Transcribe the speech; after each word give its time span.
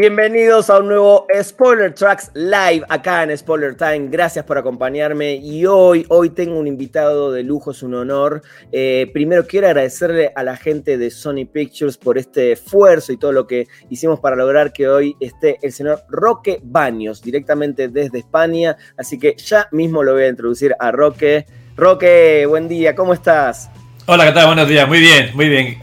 Bienvenidos 0.00 0.70
a 0.70 0.78
un 0.78 0.88
nuevo 0.88 1.26
Spoiler 1.42 1.92
Tracks 1.92 2.30
Live 2.32 2.86
acá 2.88 3.22
en 3.22 3.36
Spoiler 3.36 3.74
Time. 3.74 4.08
Gracias 4.08 4.46
por 4.46 4.56
acompañarme 4.56 5.34
y 5.34 5.66
hoy, 5.66 6.06
hoy 6.08 6.30
tengo 6.30 6.58
un 6.58 6.66
invitado 6.66 7.30
de 7.30 7.42
lujo, 7.42 7.72
es 7.72 7.82
un 7.82 7.92
honor. 7.92 8.40
Eh, 8.72 9.10
primero 9.12 9.46
quiero 9.46 9.66
agradecerle 9.66 10.32
a 10.34 10.42
la 10.42 10.56
gente 10.56 10.96
de 10.96 11.10
Sony 11.10 11.44
Pictures 11.44 11.98
por 11.98 12.16
este 12.16 12.52
esfuerzo 12.52 13.12
y 13.12 13.18
todo 13.18 13.32
lo 13.32 13.46
que 13.46 13.68
hicimos 13.90 14.20
para 14.20 14.36
lograr 14.36 14.72
que 14.72 14.88
hoy 14.88 15.16
esté 15.20 15.58
el 15.60 15.70
señor 15.70 16.00
Roque 16.08 16.60
Baños 16.62 17.20
directamente 17.20 17.88
desde 17.88 18.20
España. 18.20 18.78
Así 18.96 19.18
que 19.18 19.36
ya 19.36 19.68
mismo 19.70 20.02
lo 20.02 20.14
voy 20.14 20.22
a 20.22 20.28
introducir 20.28 20.74
a 20.80 20.92
Roque. 20.92 21.44
Roque, 21.76 22.46
buen 22.46 22.68
día, 22.68 22.94
¿cómo 22.94 23.12
estás? 23.12 23.68
Hola, 24.06 24.24
¿qué 24.24 24.32
tal? 24.32 24.46
Buenos 24.46 24.66
días, 24.66 24.88
muy 24.88 25.00
bien, 25.00 25.32
muy 25.34 25.50
bien. 25.50 25.78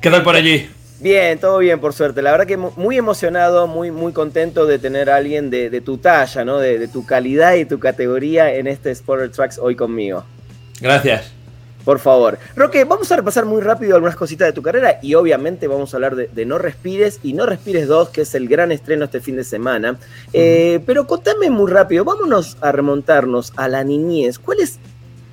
¿Qué 0.00 0.10
tal 0.10 0.24
por 0.24 0.34
allí? 0.34 0.68
Bien, 1.00 1.38
todo 1.38 1.58
bien, 1.58 1.80
por 1.80 1.94
suerte. 1.94 2.20
La 2.20 2.30
verdad 2.30 2.46
que 2.46 2.58
muy 2.58 2.98
emocionado, 2.98 3.66
muy, 3.66 3.90
muy 3.90 4.12
contento 4.12 4.66
de 4.66 4.78
tener 4.78 5.08
a 5.08 5.16
alguien 5.16 5.48
de, 5.48 5.80
tu 5.80 5.96
talla, 5.96 6.44
¿no? 6.44 6.58
De, 6.58 6.88
tu 6.88 7.06
calidad 7.06 7.54
y 7.54 7.64
tu 7.64 7.78
categoría 7.78 8.52
en 8.54 8.66
este 8.66 8.94
Spoiler 8.94 9.30
Tracks 9.30 9.58
hoy 9.58 9.76
conmigo. 9.76 10.24
Gracias. 10.80 11.32
Por 11.86 11.98
favor. 11.98 12.38
Roque, 12.54 12.84
vamos 12.84 13.10
a 13.10 13.16
repasar 13.16 13.46
muy 13.46 13.62
rápido 13.62 13.94
algunas 13.94 14.14
cositas 14.14 14.48
de 14.48 14.52
tu 14.52 14.60
carrera 14.60 14.98
y 15.00 15.14
obviamente 15.14 15.66
vamos 15.66 15.94
a 15.94 15.96
hablar 15.96 16.14
de, 16.14 16.44
No 16.44 16.58
Respires 16.58 17.20
y 17.22 17.32
No 17.32 17.46
Respires 17.46 17.88
2, 17.88 18.10
que 18.10 18.20
es 18.20 18.34
el 18.34 18.46
gran 18.48 18.70
estreno 18.70 19.06
este 19.06 19.20
fin 19.20 19.36
de 19.36 19.44
semana. 19.44 19.96
Eh, 20.34 20.80
pero 20.84 21.06
contame 21.06 21.48
muy 21.48 21.70
rápido, 21.70 22.04
vámonos 22.04 22.58
a 22.60 22.72
remontarnos 22.72 23.54
a 23.56 23.68
la 23.68 23.82
niñez. 23.84 24.38
¿Cuál 24.38 24.60
es 24.60 24.78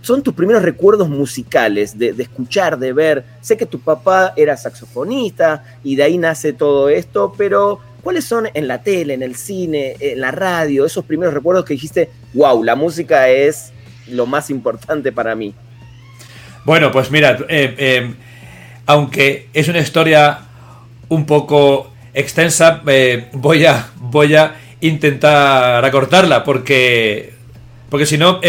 son 0.07 0.23
tus 0.23 0.33
primeros 0.33 0.63
recuerdos 0.63 1.09
musicales, 1.09 1.99
de, 1.99 2.15
escuchar, 2.17 2.79
de 2.79 2.93
ver. 2.93 3.25
Sé 3.41 3.57
que 3.57 3.65
tu 3.65 3.81
papá 3.81 4.31
era 4.37 4.55
saxofonista 4.55 5.65
y 5.83 5.97
de 5.97 6.03
ahí 6.03 6.17
nace 6.17 6.53
todo 6.53 6.87
esto, 6.87 7.33
pero 7.37 7.81
¿cuáles 8.01 8.23
son 8.23 8.47
en 8.53 8.69
la 8.69 8.81
tele, 8.81 9.15
en 9.15 9.21
el 9.21 9.35
cine, 9.35 9.97
en 9.99 10.21
la 10.21 10.31
radio, 10.31 10.85
esos 10.85 11.03
primeros 11.03 11.33
recuerdos 11.33 11.65
que 11.65 11.73
dijiste, 11.73 12.09
wow, 12.33 12.63
la 12.63 12.75
música 12.75 13.27
es 13.27 13.73
lo 14.09 14.25
más 14.25 14.49
importante 14.49 15.11
para 15.11 15.35
mí? 15.35 15.53
Bueno, 16.63 16.89
pues 16.89 17.11
mira, 17.11 17.37
eh, 17.49 17.75
eh, 17.77 18.13
aunque 18.85 19.49
es 19.53 19.67
una 19.67 19.79
historia 19.79 20.39
un 21.09 21.25
poco 21.25 21.91
extensa, 22.13 22.81
eh, 22.87 23.27
voy, 23.33 23.65
a, 23.65 23.89
voy 23.97 24.35
a 24.35 24.55
intentar 24.79 25.83
acortarla 25.83 26.45
porque, 26.45 27.33
porque 27.89 28.05
si 28.05 28.17
no 28.17 28.39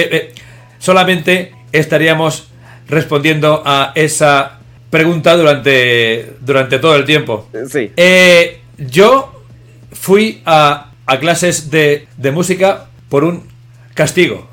solamente 0.78 1.52
estaríamos 1.72 2.48
respondiendo 2.88 3.62
a 3.64 3.92
esa 3.94 4.58
pregunta 4.90 5.36
durante, 5.36 6.34
durante 6.40 6.78
todo 6.78 6.96
el 6.96 7.04
tiempo. 7.04 7.48
Sí. 7.70 7.92
Eh, 7.96 8.60
yo 8.78 9.44
fui 9.92 10.40
a, 10.44 10.92
a 11.06 11.18
clases 11.18 11.70
de, 11.70 12.06
de, 12.16 12.30
música 12.30 12.86
por 13.08 13.24
un 13.24 13.46
castigo 13.94 14.48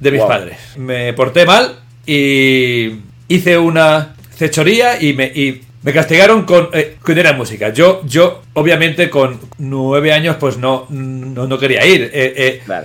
de 0.00 0.12
mis 0.12 0.22
padres. 0.22 0.58
Me 0.76 1.12
porté 1.12 1.44
mal 1.44 1.80
y 2.06 3.00
hice 3.28 3.58
una 3.58 4.14
cechoría 4.36 5.00
y 5.02 5.12
me, 5.12 5.26
y 5.26 5.62
me 5.82 5.92
castigaron 5.92 6.44
con, 6.44 6.70
eh, 6.72 6.96
con 7.00 7.18
era 7.18 7.32
música. 7.32 7.72
Yo, 7.72 8.02
yo, 8.04 8.42
obviamente, 8.54 9.10
con 9.10 9.40
nueve 9.58 10.12
años, 10.12 10.36
pues 10.40 10.56
no, 10.56 10.86
no, 10.90 11.58
quería 11.58 11.84
ir. 11.86 12.10
Eh, 12.12 12.60
eh 12.68 12.82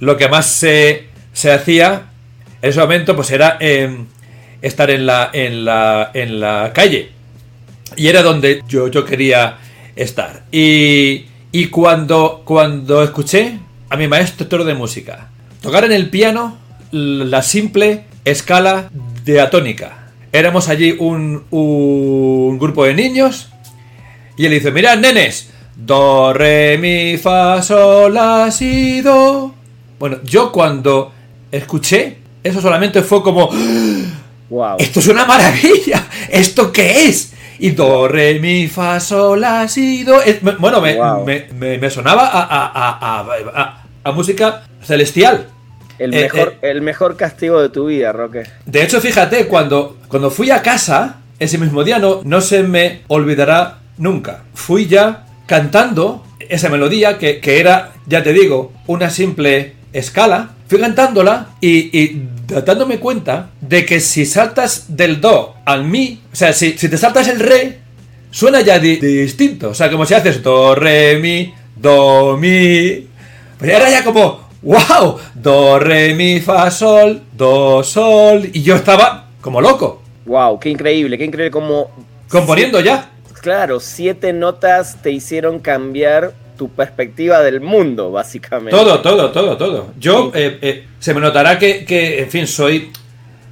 Lo 0.00 0.16
que 0.16 0.28
más 0.28 0.46
se, 0.46 1.08
se 1.32 1.52
hacía 1.52 2.11
en 2.62 2.70
ese 2.70 2.80
momento 2.80 3.16
pues 3.16 3.30
era 3.32 3.56
em, 3.60 4.06
estar 4.62 4.90
en 4.90 5.04
la, 5.04 5.30
en, 5.32 5.64
la, 5.64 6.10
en 6.14 6.40
la 6.40 6.72
calle. 6.72 7.10
Y 7.96 8.06
era 8.06 8.22
donde 8.22 8.62
yo, 8.66 8.88
yo 8.88 9.04
quería 9.04 9.58
estar. 9.96 10.44
Y, 10.52 11.26
y 11.50 11.66
cuando, 11.66 12.42
cuando 12.44 13.02
escuché 13.02 13.58
a 13.90 13.96
mi 13.96 14.08
maestro 14.08 14.64
de 14.64 14.74
música 14.74 15.28
tocar 15.60 15.84
en 15.84 15.92
el 15.92 16.08
piano 16.08 16.56
la 16.92 17.42
simple 17.42 18.04
escala 18.24 18.90
de 19.24 19.40
atónica. 19.40 20.08
Éramos 20.32 20.68
allí 20.68 20.96
un, 20.98 21.44
un 21.50 22.58
grupo 22.58 22.84
de 22.84 22.94
niños 22.94 23.48
y 24.36 24.46
él 24.46 24.52
dice, 24.52 24.70
mirad 24.70 24.98
nenes, 24.98 25.50
do, 25.76 26.32
re, 26.32 26.78
mi, 26.78 27.18
fa, 27.18 27.60
sol, 27.62 28.14
la, 28.14 28.50
si, 28.50 29.00
do. 29.02 29.54
Bueno, 29.98 30.18
yo 30.24 30.50
cuando 30.50 31.12
escuché 31.50 32.21
eso 32.42 32.60
solamente 32.60 33.02
fue 33.02 33.22
como. 33.22 33.50
Wow. 34.50 34.76
Esto 34.78 35.00
es 35.00 35.08
una 35.08 35.24
maravilla. 35.24 36.06
¿Esto 36.28 36.72
qué 36.72 37.06
es? 37.06 37.32
Y 37.58 37.70
do, 37.70 38.08
re, 38.08 38.38
mi, 38.40 38.66
fa, 38.66 38.98
sol, 38.98 39.40
la, 39.40 39.68
si, 39.68 40.02
do. 40.02 40.20
bueno, 40.58 40.80
me, 40.80 41.90
sonaba 41.90 42.28
a, 44.04 44.12
música 44.12 44.64
celestial. 44.82 45.48
El 45.98 46.12
eh, 46.12 46.22
mejor, 46.22 46.56
eh, 46.60 46.70
el 46.70 46.82
mejor 46.82 47.16
castigo 47.16 47.62
de 47.62 47.68
tu 47.68 47.86
vida, 47.86 48.12
Roque. 48.12 48.42
De 48.66 48.82
hecho, 48.82 49.00
fíjate, 49.00 49.46
cuando, 49.46 49.98
cuando 50.08 50.30
fui 50.30 50.50
a 50.50 50.60
casa, 50.60 51.20
ese 51.38 51.58
mismo 51.58 51.84
día 51.84 51.98
no, 51.98 52.22
no 52.24 52.40
se 52.40 52.64
me 52.64 53.02
olvidará 53.06 53.78
nunca. 53.98 54.42
Fui 54.54 54.86
ya 54.86 55.26
cantando 55.46 56.24
esa 56.48 56.68
melodía 56.68 57.18
que, 57.18 57.40
que 57.40 57.60
era, 57.60 57.92
ya 58.06 58.22
te 58.24 58.32
digo, 58.32 58.72
una 58.86 59.10
simple 59.10 59.74
escala 59.92 60.50
fui 60.72 60.80
cantándola 60.80 61.48
y, 61.60 62.16
dándome 62.64 62.98
cuenta 62.98 63.50
de 63.60 63.84
que 63.84 64.00
si 64.00 64.24
saltas 64.24 64.96
del 64.96 65.20
do 65.20 65.54
al 65.66 65.84
mi, 65.84 66.22
o 66.32 66.34
sea, 66.34 66.54
si, 66.54 66.72
te 66.72 66.96
saltas 66.96 67.28
el 67.28 67.40
re, 67.40 67.78
suena 68.30 68.62
ya 68.62 68.78
distinto. 68.78 69.68
O 69.68 69.74
sea, 69.74 69.90
como 69.90 70.06
si 70.06 70.14
haces 70.14 70.42
do, 70.42 70.74
re, 70.74 71.18
mi, 71.18 71.52
do, 71.76 72.38
mi. 72.38 73.06
Pues 73.58 73.70
era 73.70 73.90
ya 73.90 74.02
como, 74.02 74.48
wow, 74.62 75.18
do, 75.34 75.78
re, 75.78 76.14
mi, 76.14 76.40
fa, 76.40 76.70
sol, 76.70 77.20
do, 77.36 77.84
sol. 77.84 78.48
Y 78.54 78.62
yo 78.62 78.74
estaba 78.74 79.26
como 79.42 79.60
loco. 79.60 80.00
Wow, 80.24 80.58
qué 80.58 80.70
increíble, 80.70 81.18
qué 81.18 81.26
increíble 81.26 81.50
como... 81.50 81.90
Componiendo 82.30 82.80
ya. 82.80 83.10
Claro, 83.42 83.78
siete 83.78 84.32
notas 84.32 85.02
te 85.02 85.10
hicieron 85.10 85.58
cambiar 85.58 86.32
tu 86.62 86.68
perspectiva 86.68 87.42
del 87.42 87.60
mundo, 87.60 88.12
básicamente. 88.12 88.70
Todo, 88.70 89.00
todo, 89.00 89.32
todo, 89.32 89.56
todo. 89.56 89.92
Yo, 89.98 90.30
eh, 90.32 90.58
eh, 90.62 90.84
se 91.00 91.12
me 91.12 91.20
notará 91.20 91.58
que, 91.58 92.20
en 92.20 92.30
fin, 92.30 92.46
soy, 92.46 92.92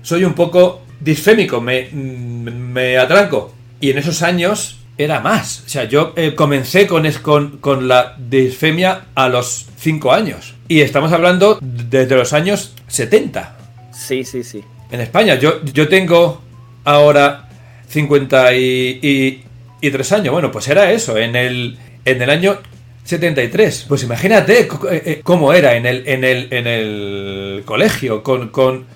soy 0.00 0.22
un 0.22 0.34
poco 0.34 0.82
disfémico, 1.00 1.60
me, 1.60 1.88
me 1.90 2.96
atranco. 2.96 3.52
Y 3.80 3.90
en 3.90 3.98
esos 3.98 4.22
años 4.22 4.78
era 4.96 5.18
más. 5.18 5.64
O 5.66 5.68
sea, 5.68 5.86
yo 5.86 6.12
eh, 6.14 6.36
comencé 6.36 6.86
con, 6.86 7.10
con, 7.14 7.58
con 7.58 7.88
la 7.88 8.14
disfemia 8.16 9.06
a 9.16 9.28
los 9.28 9.66
5 9.78 10.12
años. 10.12 10.54
Y 10.68 10.82
estamos 10.82 11.10
hablando 11.10 11.58
desde 11.60 12.14
los 12.14 12.32
años 12.32 12.76
70. 12.86 13.56
Sí, 13.92 14.22
sí, 14.22 14.44
sí. 14.44 14.62
En 14.92 15.00
España. 15.00 15.34
Yo, 15.34 15.64
yo 15.64 15.88
tengo 15.88 16.42
ahora 16.84 17.48
53 17.88 20.12
años. 20.12 20.32
Bueno, 20.32 20.52
pues 20.52 20.68
era 20.68 20.92
eso. 20.92 21.18
En 21.18 21.34
el, 21.34 21.76
en 22.04 22.22
el 22.22 22.30
año 22.30 22.60
73. 23.04 23.86
Pues 23.88 24.02
imagínate 24.02 24.60
eh, 24.60 24.68
eh, 24.90 25.20
cómo 25.22 25.52
era 25.52 25.74
en 25.74 25.86
el, 25.86 26.06
en 26.06 26.24
el, 26.24 26.48
en 26.52 26.66
el 26.66 27.62
colegio, 27.64 28.22
con, 28.22 28.48
con, 28.48 28.86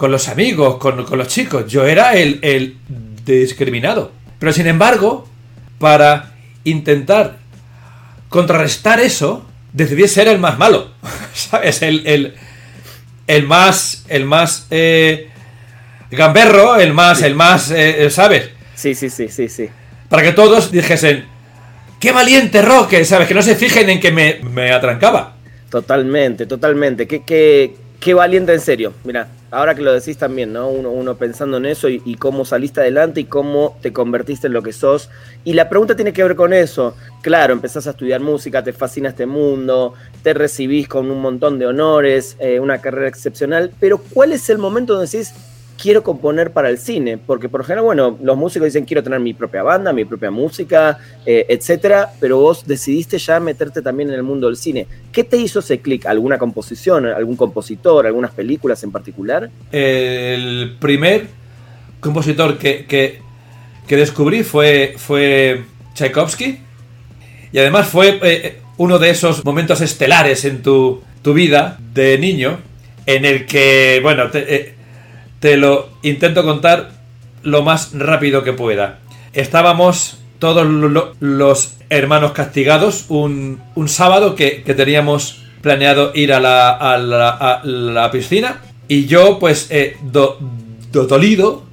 los 0.00 0.28
amigos, 0.28 0.76
con, 0.76 0.96
los 0.96 1.28
chicos. 1.28 1.66
Yo 1.66 1.86
era 1.86 2.14
el, 2.14 2.38
el 2.42 2.76
discriminado. 3.24 4.12
Pero 4.38 4.52
sin 4.52 4.66
embargo, 4.66 5.26
para 5.78 6.34
intentar 6.64 7.38
contrarrestar 8.28 9.00
eso, 9.00 9.46
decidí 9.72 10.06
ser 10.08 10.28
el 10.28 10.38
más 10.38 10.58
malo. 10.58 10.90
¿Sabes? 11.34 11.82
El, 11.82 12.06
el, 12.06 12.34
el 13.26 13.46
más. 13.46 14.04
El 14.08 14.24
más. 14.24 14.66
Eh, 14.70 15.30
gamberro, 16.10 16.76
el 16.76 16.92
más. 16.92 17.22
El 17.22 17.34
más. 17.34 17.72
¿Sabes? 18.10 18.50
Sí, 18.74 18.94
sí, 18.94 19.08
sí, 19.08 19.28
sí, 19.28 19.48
sí. 19.48 19.68
Para 20.10 20.22
que 20.22 20.32
todos 20.32 20.70
dijesen 20.70 21.35
¡Qué 22.06 22.12
valiente 22.12 22.62
Roque! 22.62 23.04
¿Sabes? 23.04 23.26
Que 23.26 23.34
no 23.34 23.42
se 23.42 23.56
fijen 23.56 23.90
en 23.90 23.98
que 23.98 24.12
me, 24.12 24.70
atrancaba. 24.70 25.34
Totalmente, 25.68 26.46
totalmente. 26.46 27.08
Qué, 27.08 27.24
qué, 27.24 27.74
qué 27.98 28.14
valiente 28.14 28.54
en 28.54 28.60
serio. 28.60 28.92
Mira, 29.02 29.26
ahora 29.50 29.74
que 29.74 29.82
lo 29.82 29.92
decís 29.92 30.16
también, 30.16 30.52
¿no? 30.52 30.68
Uno, 30.68 30.90
uno 30.90 31.16
pensando 31.16 31.56
en 31.56 31.66
eso 31.66 31.88
y, 31.88 32.00
y, 32.04 32.14
cómo 32.14 32.44
saliste 32.44 32.78
adelante 32.78 33.22
y 33.22 33.24
cómo 33.24 33.76
te 33.82 33.92
convertiste 33.92 34.46
en 34.46 34.52
lo 34.52 34.62
que 34.62 34.72
sos. 34.72 35.10
Y 35.42 35.54
la 35.54 35.68
pregunta 35.68 35.96
tiene 35.96 36.12
que 36.12 36.22
ver 36.22 36.36
con 36.36 36.52
eso. 36.52 36.96
Claro, 37.22 37.52
empezás 37.52 37.88
a 37.88 37.90
estudiar 37.90 38.20
música, 38.20 38.62
te 38.62 38.72
fascina 38.72 39.08
este 39.08 39.26
mundo, 39.26 39.94
te 40.22 40.32
recibís 40.32 40.86
con 40.86 41.10
un 41.10 41.20
montón 41.20 41.58
de 41.58 41.66
honores, 41.66 42.36
eh, 42.38 42.60
una 42.60 42.80
carrera 42.80 43.08
excepcional, 43.08 43.72
pero 43.80 43.98
¿cuál 43.98 44.30
es 44.30 44.48
el 44.48 44.58
momento 44.58 44.92
donde 44.92 45.10
decís, 45.10 45.34
quiero 45.80 46.02
componer 46.02 46.52
para 46.52 46.68
el 46.68 46.78
cine, 46.78 47.18
porque 47.18 47.48
por 47.48 47.60
ejemplo, 47.60 47.84
bueno, 47.84 48.18
los 48.22 48.36
músicos 48.36 48.66
dicen 48.66 48.84
quiero 48.84 49.02
tener 49.02 49.20
mi 49.20 49.34
propia 49.34 49.62
banda, 49.62 49.92
mi 49.92 50.04
propia 50.04 50.30
música, 50.30 50.98
eh, 51.24 51.46
etcétera, 51.48 52.12
pero 52.20 52.38
vos 52.38 52.66
decidiste 52.66 53.18
ya 53.18 53.40
meterte 53.40 53.82
también 53.82 54.08
en 54.08 54.16
el 54.16 54.22
mundo 54.22 54.46
del 54.46 54.56
cine. 54.56 54.86
¿Qué 55.12 55.24
te 55.24 55.36
hizo 55.36 55.60
ese 55.60 55.80
clic? 55.80 56.06
¿Alguna 56.06 56.38
composición, 56.38 57.06
algún 57.06 57.36
compositor, 57.36 58.06
algunas 58.06 58.32
películas 58.32 58.82
en 58.84 58.92
particular? 58.92 59.50
El 59.70 60.76
primer 60.80 61.26
compositor 62.00 62.58
que, 62.58 62.86
que, 62.86 63.20
que 63.86 63.96
descubrí 63.96 64.42
fue, 64.42 64.94
fue 64.96 65.64
Tchaikovsky, 65.94 66.60
y 67.52 67.58
además 67.58 67.88
fue 67.88 68.18
eh, 68.22 68.60
uno 68.76 68.98
de 68.98 69.10
esos 69.10 69.44
momentos 69.44 69.80
estelares 69.80 70.44
en 70.44 70.62
tu, 70.62 71.02
tu, 71.22 71.32
vida 71.32 71.78
de 71.94 72.18
niño, 72.18 72.58
en 73.06 73.24
el 73.24 73.46
que, 73.46 74.00
bueno, 74.02 74.30
te, 74.30 74.54
eh, 74.54 74.74
te 75.40 75.56
lo 75.56 75.88
intento 76.02 76.44
contar 76.44 76.90
lo 77.42 77.62
más 77.62 77.90
rápido 77.92 78.42
que 78.42 78.52
pueda. 78.52 78.98
Estábamos 79.32 80.18
todos 80.38 80.66
lo, 80.66 81.14
los 81.20 81.74
hermanos 81.88 82.32
castigados 82.32 83.06
un, 83.08 83.60
un 83.74 83.88
sábado 83.88 84.34
que, 84.34 84.62
que, 84.62 84.74
teníamos 84.74 85.42
planeado 85.62 86.12
ir 86.14 86.32
a 86.32 86.40
la, 86.40 86.70
a 86.70 86.98
la, 86.98 87.30
a 87.30 87.64
la 87.64 88.10
piscina 88.10 88.60
y 88.88 89.06
yo 89.06 89.38
pues 89.38 89.68
eh, 89.70 89.96
do, 90.02 90.38
do, 90.92 91.06
dolido 91.06 91.64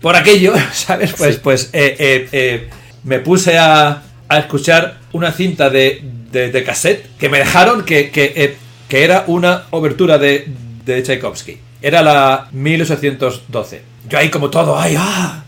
por 0.00 0.16
aquello, 0.16 0.54
¿sabes? 0.72 1.14
Pues, 1.16 1.36
sí. 1.36 1.40
pues 1.42 1.70
eh, 1.72 1.96
eh, 1.98 2.28
eh, 2.32 2.70
me 3.04 3.20
puse 3.20 3.58
a, 3.58 4.02
a, 4.28 4.38
escuchar 4.38 4.98
una 5.12 5.32
cinta 5.32 5.70
de, 5.70 6.02
de, 6.30 6.50
de 6.50 6.64
cassette 6.64 7.16
que 7.18 7.28
me 7.28 7.38
dejaron 7.38 7.84
que, 7.84 8.10
que, 8.10 8.56
que 8.88 9.04
era 9.04 9.24
una 9.26 9.64
obertura 9.70 10.18
de, 10.18 10.48
de 10.84 11.02
Tchaikovsky. 11.02 11.58
Era 11.84 12.00
la 12.00 12.48
1812. 12.50 13.82
Yo 14.08 14.16
ahí 14.16 14.30
como 14.30 14.48
todo, 14.48 14.80
¡ay, 14.80 14.94
ah! 14.98 15.44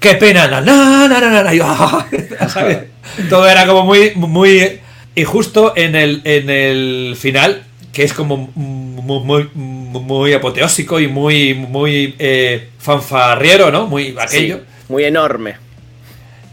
¡Qué 0.00 0.16
pena! 0.16 0.48
Na, 0.48 0.60
na, 0.60 1.06
na, 1.06 1.20
na, 1.20 1.42
na, 1.44 1.54
yo, 1.54 1.64
ah. 1.64 2.04
Todo 3.30 3.48
era 3.48 3.64
como 3.64 3.84
muy, 3.84 4.10
muy... 4.16 4.80
Y 5.14 5.22
justo 5.22 5.72
en 5.76 5.94
el, 5.94 6.22
en 6.24 6.50
el 6.50 7.14
final, 7.16 7.62
que 7.92 8.02
es 8.02 8.12
como 8.12 8.36
muy, 8.36 9.22
muy, 9.22 9.48
muy 9.54 10.32
apoteósico 10.32 10.98
y 10.98 11.06
muy, 11.06 11.54
muy 11.54 12.16
eh, 12.18 12.70
fanfarriero, 12.80 13.70
¿no? 13.70 13.86
Muy 13.86 14.12
aquello. 14.18 14.56
Sí, 14.56 14.62
muy 14.88 15.04
enorme. 15.04 15.54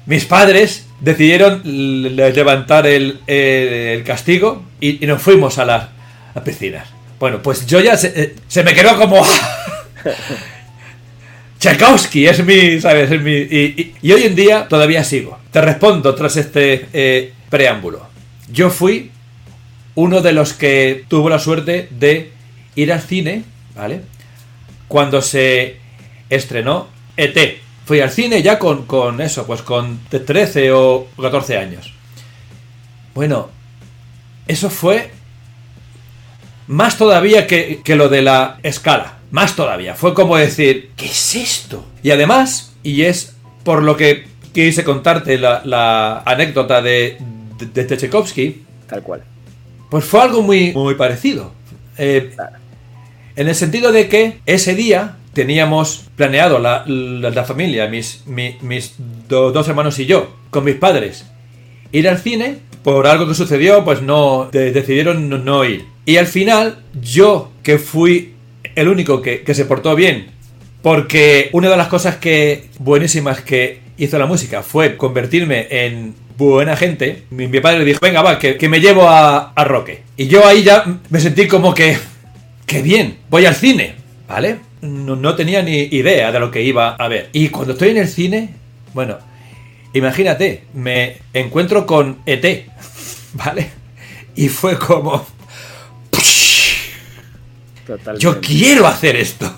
Mis 0.06 0.25
padres 0.25 0.86
decidieron 1.00 1.63
levantar 1.63 2.86
el, 2.86 3.19
el 3.25 4.03
castigo 4.03 4.62
y, 4.80 5.03
y, 5.03 5.07
nos 5.07 5.24
fuimos 5.24 5.57
a 5.57 5.65
las 5.65 5.88
a 6.36 6.44
piscinas. 6.44 7.00
Bueno, 7.21 7.41
pues 7.44 7.68
yo 7.68 7.79
ya 7.79 7.95
se, 7.97 8.19
eh, 8.19 8.35
se 8.47 8.63
me 8.63 8.73
quedó 8.73 8.97
como... 8.97 9.23
Tchaikovsky 11.59 12.25
es 12.25 12.44
mi, 12.44 12.81
¿sabes? 12.81 13.12
Es 13.12 13.21
mi, 13.21 13.33
y, 13.33 13.94
y, 14.01 14.12
hoy 14.12 14.23
en 14.23 14.33
día 14.33 14.68
todavía 14.68 15.03
sigo. 15.03 15.38
Te 15.51 15.62
respondo 15.62 16.15
tras 16.15 16.35
este 16.38 16.88
eh, 16.91 17.31
preámbulo. 17.47 18.07
Yo 18.51 18.71
fui 18.71 19.12
uno 19.94 20.21
de 20.21 20.33
los 20.33 20.53
que 20.53 21.06
tuvo 21.07 21.29
la 21.29 21.38
suerte 21.38 21.89
de 21.91 22.31
ir 22.73 22.91
al 22.91 23.01
cine, 23.01 23.44
¿vale? 23.75 24.01
Cuando 24.88 25.21
se 25.21 25.77
estrenó 26.27 26.88
ET. 27.17 27.38
Fui 27.85 28.00
al 28.00 28.09
cine 28.09 28.41
ya 28.41 28.57
con, 28.57 28.88
con 28.88 29.21
eso, 29.21 29.45
pues 29.45 29.62
con 29.62 30.00
13 30.09 30.71
o 30.71 31.07
14 31.21 31.59
años. 31.59 31.94
Bueno, 33.13 33.51
eso 34.47 34.71
fue 34.71 35.20
más 36.71 36.97
todavía 36.97 37.47
que, 37.47 37.81
que, 37.83 37.97
lo 37.97 38.07
de 38.07 38.21
la 38.21 38.57
escala. 38.63 39.18
Más 39.29 39.57
todavía. 39.57 39.94
Fue 39.94 40.13
como 40.13 40.38
decir, 40.38 40.91
¿qué 40.95 41.07
es 41.07 41.35
esto? 41.35 41.85
Y 42.01 42.12
además, 42.12 42.73
y 42.81 43.01
es 43.01 43.35
por 43.63 43.83
lo 43.83 43.97
que 43.97 44.25
quise 44.53 44.85
contarte 44.85 45.38
la, 45.38 45.62
la 45.65 46.19
anécdota 46.25 46.81
de, 46.81 47.18
de, 47.59 47.83
de 47.83 47.97
Tchaikovsky. 47.97 48.63
Tal 48.88 49.03
cual. 49.03 49.21
Pues 49.89 50.06
fue 50.06 50.21
algo 50.21 50.41
muy, 50.41 50.71
muy 50.71 50.95
parecido. 50.95 51.51
Eh, 51.97 52.31
claro. 52.33 52.56
En 53.35 53.50
el 53.50 53.56
sentido 53.56 53.91
de 53.91 54.07
que 54.07 54.39
ese 54.45 54.74
día 54.74 55.17
teníamos 55.33 56.06
planeado 56.15 56.57
la, 56.57 56.85
la, 56.88 57.31
la 57.31 57.44
familia, 57.44 57.88
mis, 57.88 58.24
mi, 58.25 58.57
mis 58.62 58.95
do, 59.27 59.51
dos 59.51 59.67
hermanos 59.67 60.00
y 60.00 60.06
yo, 60.06 60.35
con 60.50 60.63
mis 60.63 60.75
padres, 60.75 61.25
ir 61.91 62.07
al 62.07 62.17
cine. 62.17 62.59
Por 62.81 63.06
algo 63.07 63.27
que 63.27 63.35
sucedió, 63.35 63.83
pues 63.83 64.01
no 64.01 64.50
de, 64.51 64.71
decidieron 64.71 65.29
no, 65.29 65.38
no 65.38 65.65
ir. 65.65 65.90
Y 66.06 66.18
al 66.18 66.27
final, 66.27 66.83
yo, 67.00 67.51
que 67.63 67.77
fui 67.77 68.33
el 68.75 68.88
único 68.88 69.21
que, 69.21 69.42
que, 69.42 69.53
se 69.53 69.65
portó 69.65 69.95
bien, 69.95 70.27
porque 70.81 71.50
una 71.51 71.69
de 71.69 71.77
las 71.77 71.88
cosas 71.88 72.15
que 72.15 72.69
buenísimas 72.80 73.42
que 73.42 73.80
hizo 73.98 74.18
la 74.18 74.25
música 74.25 74.63
fue 74.63 74.98
convertirme 74.98 75.68
en 75.69 76.15
buena 76.38 76.75
gente, 76.75 77.24
mi, 77.30 77.48
mi 77.48 77.59
padre 77.59 77.86
dijo, 77.86 78.00
venga, 78.01 78.24
va, 78.24 78.39
que, 78.39 78.57
que 78.57 78.68
me 78.68 78.80
llevo 78.80 79.07
a, 79.07 79.53
a, 79.53 79.63
Roque. 79.63 80.01
Y 80.18 80.27
yo 80.27 80.45
ahí 80.45 80.63
ya 80.63 80.86
me 81.09 81.19
sentí 81.19 81.48
como 81.48 81.74
que, 81.74 81.98
qué 82.65 82.81
bien, 82.81 83.18
voy 83.30 83.45
al 83.45 83.56
cine, 83.56 83.94
¿vale? 84.27 84.57
No, 84.81 85.15
no 85.15 85.36
tenía 85.36 85.62
ni 85.62 85.81
idea 85.83 86.31
de 86.31 86.39
lo 86.39 86.50
que 86.50 86.63
iba 86.63 86.95
a 86.95 87.07
ver. 87.07 87.30
Y 87.33 87.50
cuando 87.50 87.74
estoy 87.74 87.89
en 87.89 87.98
el 87.98 88.07
cine, 88.07 88.50
bueno, 88.95 89.19
imagínate, 89.94 90.63
me 90.74 91.18
encuentro 91.33 91.86
con 91.86 92.18
ET, 92.25 92.65
¿vale? 93.33 93.69
Y 94.36 94.48
fue 94.48 94.80
como 94.80 95.25
Totalmente. 97.86 98.24
Yo 98.24 98.39
quiero 98.39 98.88
hacer 98.88 99.16
esto. 99.16 99.51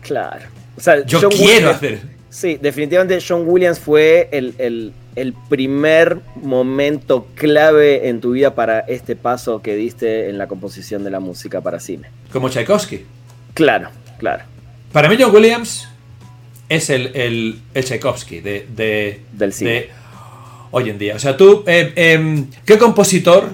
Claro. 0.00 0.46
O 0.76 0.80
sea, 0.80 1.04
yo 1.04 1.20
John 1.20 1.30
quiero 1.30 1.44
Williams, 1.44 1.76
hacer. 1.76 2.00
Sí, 2.30 2.58
definitivamente 2.60 3.18
John 3.26 3.44
Williams 3.46 3.78
fue 3.78 4.28
el, 4.30 4.54
el, 4.58 4.92
el, 5.14 5.32
primer 5.48 6.18
momento 6.42 7.28
clave 7.34 8.08
en 8.08 8.20
tu 8.20 8.32
vida 8.32 8.54
para 8.54 8.80
este 8.80 9.16
paso 9.16 9.62
que 9.62 9.74
diste 9.74 10.28
en 10.28 10.36
la 10.36 10.46
composición 10.46 11.02
de 11.02 11.10
la 11.10 11.20
música 11.20 11.60
para 11.62 11.80
cine. 11.80 12.08
Como 12.32 12.50
Tchaikovsky. 12.50 13.04
Claro, 13.54 13.88
claro. 14.18 14.44
Para 14.92 15.08
mí 15.08 15.16
John 15.18 15.34
Williams 15.34 15.88
es 16.68 16.90
el, 16.90 17.10
el, 17.14 17.60
el 17.72 17.84
Tchaikovsky 17.84 18.40
de, 18.40 18.66
de, 18.74 19.20
del 19.32 19.52
cine. 19.52 19.70
De 19.70 19.90
hoy 20.70 20.90
en 20.90 20.98
día. 20.98 21.16
O 21.16 21.18
sea, 21.18 21.36
tú, 21.36 21.64
eh, 21.66 21.92
eh, 21.96 22.44
¿qué 22.64 22.76
compositor 22.76 23.50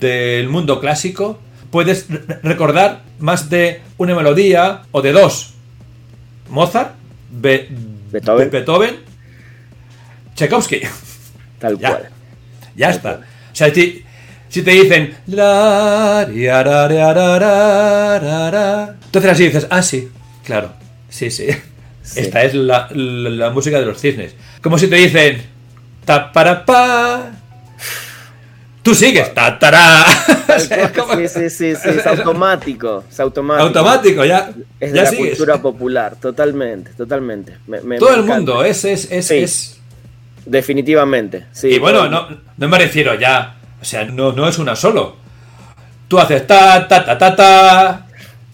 del 0.00 0.48
mundo 0.48 0.80
clásico 0.80 1.38
puedes 1.70 2.06
recordar 2.42 3.02
más 3.18 3.48
de 3.50 3.82
una 3.98 4.14
melodía 4.14 4.82
o 4.92 5.02
de 5.02 5.12
dos. 5.12 5.54
Mozart, 6.48 6.94
Be 7.30 7.68
Beethoven, 8.10 8.50
Beethoven 8.50 8.96
Tchaikovsky. 10.34 10.82
Tal 11.58 11.78
ya. 11.78 11.90
cual. 11.90 12.08
Ya 12.76 12.86
Tal 12.86 12.96
está. 12.96 13.16
Cual. 13.16 13.26
O 13.52 13.56
sea, 13.56 13.74
si, 13.74 14.04
si 14.48 14.62
te 14.62 14.70
dicen. 14.70 15.16
Entonces 19.04 19.30
así 19.32 19.44
dices, 19.44 19.66
ah, 19.70 19.82
sí, 19.82 20.10
claro. 20.44 20.72
Sí, 21.08 21.30
sí. 21.30 21.48
sí. 22.02 22.20
Esta 22.20 22.42
es 22.42 22.54
la, 22.54 22.88
la, 22.92 23.30
la, 23.30 23.50
música 23.50 23.80
de 23.80 23.86
los 23.86 24.00
cisnes. 24.00 24.34
Como 24.62 24.78
si 24.78 24.88
te 24.88 24.96
dicen. 24.96 25.42
Ta 26.04 26.32
para 26.32 26.64
pa. 26.64 27.32
Tú 28.86 28.94
sigues. 28.94 29.34
Ta, 29.34 29.58
tará. 29.58 30.06
Sí, 30.58 31.28
sí, 31.28 31.50
sí, 31.50 31.74
sí, 31.74 31.88
es 31.98 32.06
automático. 32.06 33.02
Es 33.10 33.18
automático. 33.18 33.66
Automático, 33.66 34.24
ya. 34.24 34.48
Es 34.78 34.92
ya 34.92 35.00
de 35.00 35.02
la 35.02 35.10
sigues. 35.10 35.28
cultura 35.30 35.60
popular, 35.60 36.14
totalmente, 36.16 36.92
totalmente. 36.92 37.58
Me, 37.66 37.80
me, 37.80 37.98
Todo 37.98 38.10
me 38.10 38.16
el 38.16 38.22
mundo, 38.22 38.64
es, 38.64 38.84
es, 38.84 39.10
es, 39.10 39.26
sí, 39.26 39.38
es... 39.38 39.80
Definitivamente, 40.46 41.46
sí. 41.50 41.68
Y 41.68 41.78
bueno, 41.80 42.08
no, 42.08 42.28
no 42.56 42.68
me 42.68 42.78
refiero 42.78 43.14
ya. 43.16 43.56
O 43.82 43.84
sea, 43.84 44.04
no, 44.04 44.32
no 44.32 44.48
es 44.48 44.56
una 44.58 44.76
solo. 44.76 45.16
Tú 46.06 46.18
haces 46.20 46.46
ta, 46.46 46.86
ta, 46.86 47.04
ta, 47.04 47.18
ta, 47.18 47.36
ta. 47.36 48.06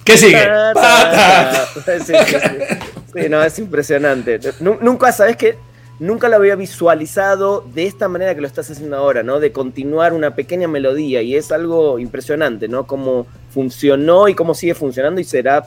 ¿Qué 0.03 0.17
sigue? 0.17 0.41
Ta, 0.41 0.73
ta, 0.73 1.11
ta. 1.13 1.67
Sí, 1.85 2.05
sí, 2.07 2.15
sí. 2.25 3.23
sí, 3.23 3.29
no, 3.29 3.43
es 3.45 3.59
impresionante. 3.59 4.41
Nunca, 4.61 5.13
¿sabes 5.13 5.37
qué? 5.37 5.59
Nunca 5.99 6.29
lo 6.29 6.37
había 6.37 6.57
visualizado 6.57 7.65
de 7.75 7.87
esta 7.87 8.09
manera 8.09 8.35
que 8.35 8.41
lo 8.41 8.47
estás 8.47 8.71
haciendo 8.71 8.97
ahora, 8.97 9.23
¿no? 9.23 9.41
De 9.41 9.53
continuar 9.53 10.13
una 10.13 10.35
pequeña 10.35 10.69
melodía 10.69 11.23
y 11.23 11.37
es 11.37 11.53
algo 11.53 11.99
impresionante, 11.99 12.69
¿no? 12.69 12.87
Cómo 12.87 13.27
funcionó 13.51 14.29
y 14.29 14.35
cómo 14.35 14.55
sigue 14.55 14.75
funcionando 14.75 15.21
y 15.21 15.25
será 15.25 15.65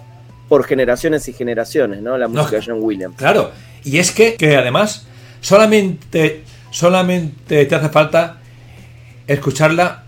por 0.49 0.63
generaciones 0.63 1.27
y 1.27 1.33
generaciones, 1.33 2.01
¿no? 2.01 2.17
La 2.17 2.27
música 2.27 2.51
no, 2.51 2.57
de 2.57 2.65
John 2.65 2.77
Williams. 2.81 3.15
Claro, 3.17 3.51
y 3.83 3.97
es 3.97 4.11
que, 4.11 4.35
que 4.35 4.55
además 4.55 5.07
solamente, 5.41 6.43
solamente 6.71 7.65
te 7.65 7.75
hace 7.75 7.89
falta 7.89 8.37
escucharla 9.27 10.03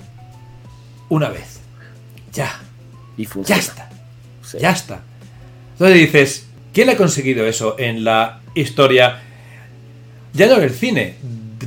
una 1.09 1.29
vez. 1.29 1.59
Ya. 2.33 2.59
Y 3.17 3.25
funciona. 3.25 3.61
Ya 3.61 3.67
está. 3.67 3.89
Ya 4.59 4.71
está. 4.71 5.01
Entonces 5.73 5.97
dices, 5.97 6.47
¿quién 6.73 6.89
ha 6.89 6.95
conseguido 6.95 7.45
eso 7.45 7.75
en 7.79 8.03
la 8.03 8.41
historia? 8.53 9.23
Ya 10.37 10.45
no 10.45 10.59
del 10.59 10.69
cine, 10.69 11.15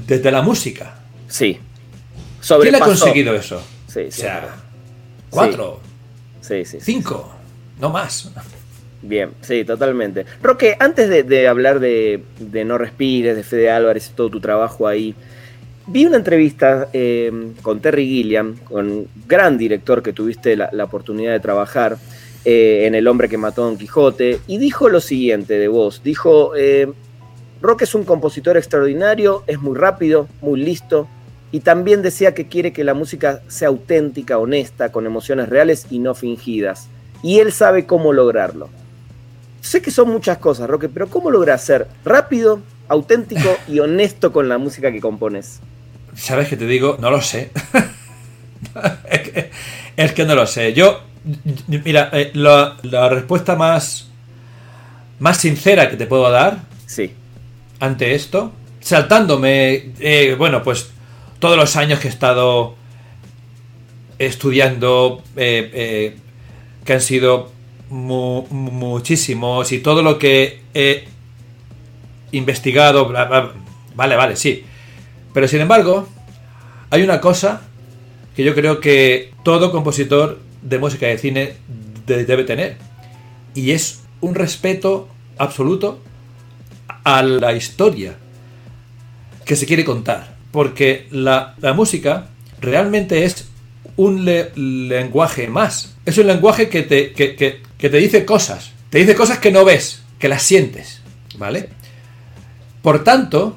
desde 0.06 0.30
la 0.30 0.42
música. 0.42 0.94
Sí. 1.26 1.58
¿Quién 2.60 2.76
ha 2.76 2.78
conseguido 2.78 3.34
eso? 3.34 3.60
Sí, 3.88 4.02
o 4.02 4.12
sea, 4.12 4.54
cuatro, 5.28 5.80
sí, 6.40 6.64
sí, 6.64 6.78
cinco, 6.80 7.34
no 7.80 7.90
más. 7.90 8.30
Bien, 9.02 9.30
sí, 9.40 9.64
totalmente. 9.64 10.24
Roque, 10.40 10.76
antes 10.78 11.26
de, 11.26 11.48
hablar 11.48 11.80
de, 11.80 12.22
No 12.64 12.78
Respires, 12.78 13.34
de 13.34 13.42
Fede 13.42 13.70
Álvarez 13.70 14.10
y 14.10 14.12
todo 14.14 14.30
tu 14.30 14.40
trabajo 14.40 14.86
ahí, 14.86 15.16
vi 15.88 16.06
una 16.06 16.18
entrevista 16.18 16.90
eh, 16.92 17.52
con 17.62 17.80
Terry 17.80 18.06
Gilliam, 18.06 18.56
con 18.58 19.08
gran 19.26 19.58
director 19.58 20.00
que 20.00 20.12
tuviste 20.12 20.54
la, 20.54 20.84
oportunidad 20.84 21.32
de 21.32 21.40
trabajar 21.40 21.98
eh, 22.44 22.84
en 22.86 22.94
El 22.94 23.08
hombre 23.08 23.28
que 23.28 23.36
mató 23.36 23.62
a 23.62 23.66
Don 23.66 23.76
Quijote, 23.78 24.38
y 24.46 24.58
dijo 24.58 24.88
lo 24.88 25.00
siguiente 25.00 25.58
de 25.58 25.66
vos, 25.66 26.02
dijo, 26.04 26.54
eh, 26.54 26.86
Roque 27.60 27.84
es 27.84 27.94
un 27.94 28.04
compositor 28.04 28.56
extraordinario, 28.56 29.44
es 29.46 29.60
muy 29.60 29.76
rápido, 29.76 30.28
muy 30.40 30.60
listo, 30.60 31.08
y 31.52 31.60
también 31.60 32.00
decía 32.02 32.34
que 32.34 32.46
quiere 32.46 32.72
que 32.72 32.84
la 32.84 32.94
música 32.94 33.42
sea 33.48 33.68
auténtica, 33.68 34.38
honesta, 34.38 34.92
con 34.92 35.06
emociones 35.06 35.48
reales 35.48 35.86
y 35.90 35.98
no 35.98 36.14
fingidas. 36.14 36.88
Y 37.22 37.40
él 37.40 37.52
sabe 37.52 37.86
cómo 37.86 38.12
lograrlo. 38.12 38.70
Sé 39.60 39.82
que 39.82 39.90
son 39.90 40.08
muchas 40.08 40.38
cosas, 40.38 40.70
Roque, 40.70 40.88
pero 40.88 41.08
¿cómo 41.08 41.30
logras 41.30 41.62
ser 41.62 41.86
rápido, 42.04 42.60
auténtico 42.88 43.56
y 43.68 43.80
honesto 43.80 44.32
con 44.32 44.48
la 44.48 44.56
música 44.56 44.90
que 44.90 45.00
compones? 45.00 45.60
¿Sabes 46.14 46.48
qué 46.48 46.56
te 46.56 46.66
digo? 46.66 46.96
No 47.00 47.10
lo 47.10 47.20
sé. 47.20 47.50
es, 49.96 50.12
que, 50.12 50.24
no 50.24 50.34
lo 50.34 50.46
sé. 50.46 50.72
Yo, 50.72 51.00
mira, 51.66 52.08
eh, 52.12 52.30
la, 52.34 52.78
respuesta 53.10 53.54
más, 53.54 54.08
más 55.18 55.36
sincera 55.36 55.90
que 55.90 55.96
te 55.96 56.06
puedo 56.06 56.30
dar 56.30 56.70
sí. 56.86 57.12
Ante 57.80 58.14
esto, 58.14 58.52
saltándome, 58.80 59.92
eh, 59.98 60.36
bueno, 60.38 60.62
pues 60.62 60.90
todos 61.38 61.56
los 61.56 61.76
años 61.76 61.98
que 61.98 62.08
he 62.08 62.10
estado 62.10 62.76
estudiando, 64.18 65.22
eh, 65.36 66.16
que 66.84 66.92
han 66.92 67.00
sido 67.00 67.50
muchísimos 67.90 69.72
y 69.72 69.80
todo 69.80 70.02
lo 70.02 70.18
que 70.18 70.60
he 70.74 71.08
investigado, 72.32 73.08
vale, 73.94 74.16
vale, 74.16 74.36
sí. 74.36 74.64
Pero 75.32 75.48
sin 75.48 75.60
embargo, 75.60 76.06
hay 76.90 77.02
una 77.02 77.20
cosa 77.20 77.62
que 78.36 78.44
yo 78.44 78.54
creo 78.54 78.80
que 78.80 79.32
todo 79.42 79.72
compositor 79.72 80.38
de 80.62 80.78
música 80.78 81.06
de 81.06 81.18
cine 81.18 81.54
debe 82.06 82.44
tener. 82.44 82.76
Y 83.54 83.72
es 83.72 84.02
un 84.20 84.34
respeto 84.34 85.08
absoluto 85.38 85.98
a 87.04 87.22
la 87.22 87.52
historia 87.52 88.16
que 89.44 89.56
se 89.56 89.66
quiere 89.66 89.84
contar. 89.84 90.36
Porque 90.52 91.06
la, 91.10 91.54
música 91.74 92.28
realmente 92.60 93.24
es 93.24 93.48
un 93.96 94.24
lenguaje 94.24 95.48
más. 95.48 95.96
Es 96.04 96.18
un 96.18 96.26
lenguaje 96.26 96.68
que 96.68 96.82
te, 96.82 97.12
que, 97.12 97.34
que 97.36 97.90
te 97.90 97.96
dice 97.96 98.24
cosas. 98.24 98.72
Te 98.90 98.98
dice 98.98 99.14
cosas 99.14 99.38
que 99.38 99.52
no 99.52 99.64
ves, 99.64 100.02
que 100.18 100.28
las 100.28 100.42
sientes. 100.42 101.00
¿Vale? 101.38 101.68
Por 102.82 103.04
tanto, 103.04 103.56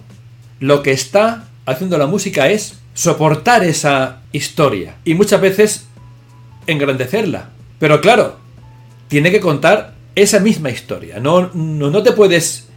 lo 0.60 0.84
que 0.84 0.92
está 0.92 1.48
haciendo 1.66 1.98
la 1.98 2.08
música 2.08 2.50
es 2.50 2.80
soportar 2.94 3.64
esa 3.64 4.22
historia 4.32 4.96
y 5.04 5.14
muchas 5.14 5.42
veces 5.42 5.86
engrandecerla. 6.68 7.50
Pero 7.80 8.02
claro, 8.02 8.38
tiene 9.08 9.32
que 9.32 9.40
contar 9.40 9.94
esa 10.16 10.40
misma 10.40 10.70
historia. 10.70 11.20
No, 11.20 11.52
no, 11.54 12.04
te 12.04 12.12
puedes 12.12 12.70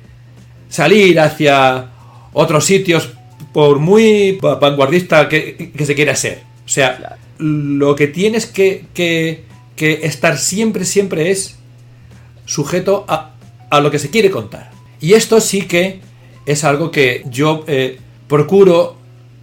salir 0.68 1.18
hacia 1.20 1.90
otros 2.32 2.64
sitios 2.64 3.10
por 3.52 3.78
muy 3.78 4.38
vanguardista 4.40 5.28
que, 5.28 5.72
se 5.84 5.94
quiera 5.94 6.14
ser. 6.14 6.42
O 6.64 6.68
sea, 6.68 7.16
lo 7.38 7.96
que 7.96 8.06
tienes 8.06 8.46
que, 8.46 8.86
que, 8.92 9.44
que 9.74 10.00
estar 10.02 10.38
siempre, 10.38 10.84
siempre 10.84 11.30
es 11.30 11.56
sujeto 12.44 13.04
a, 13.08 13.34
a, 13.70 13.80
lo 13.80 13.90
que 13.90 13.98
se 13.98 14.10
quiere 14.10 14.30
contar. 14.30 14.70
Y 15.00 15.14
esto 15.14 15.40
sí 15.40 15.62
que 15.62 16.00
es 16.44 16.64
algo 16.64 16.90
que 16.90 17.24
yo 17.30 17.64
eh, 17.66 17.98
procuro 18.28 18.96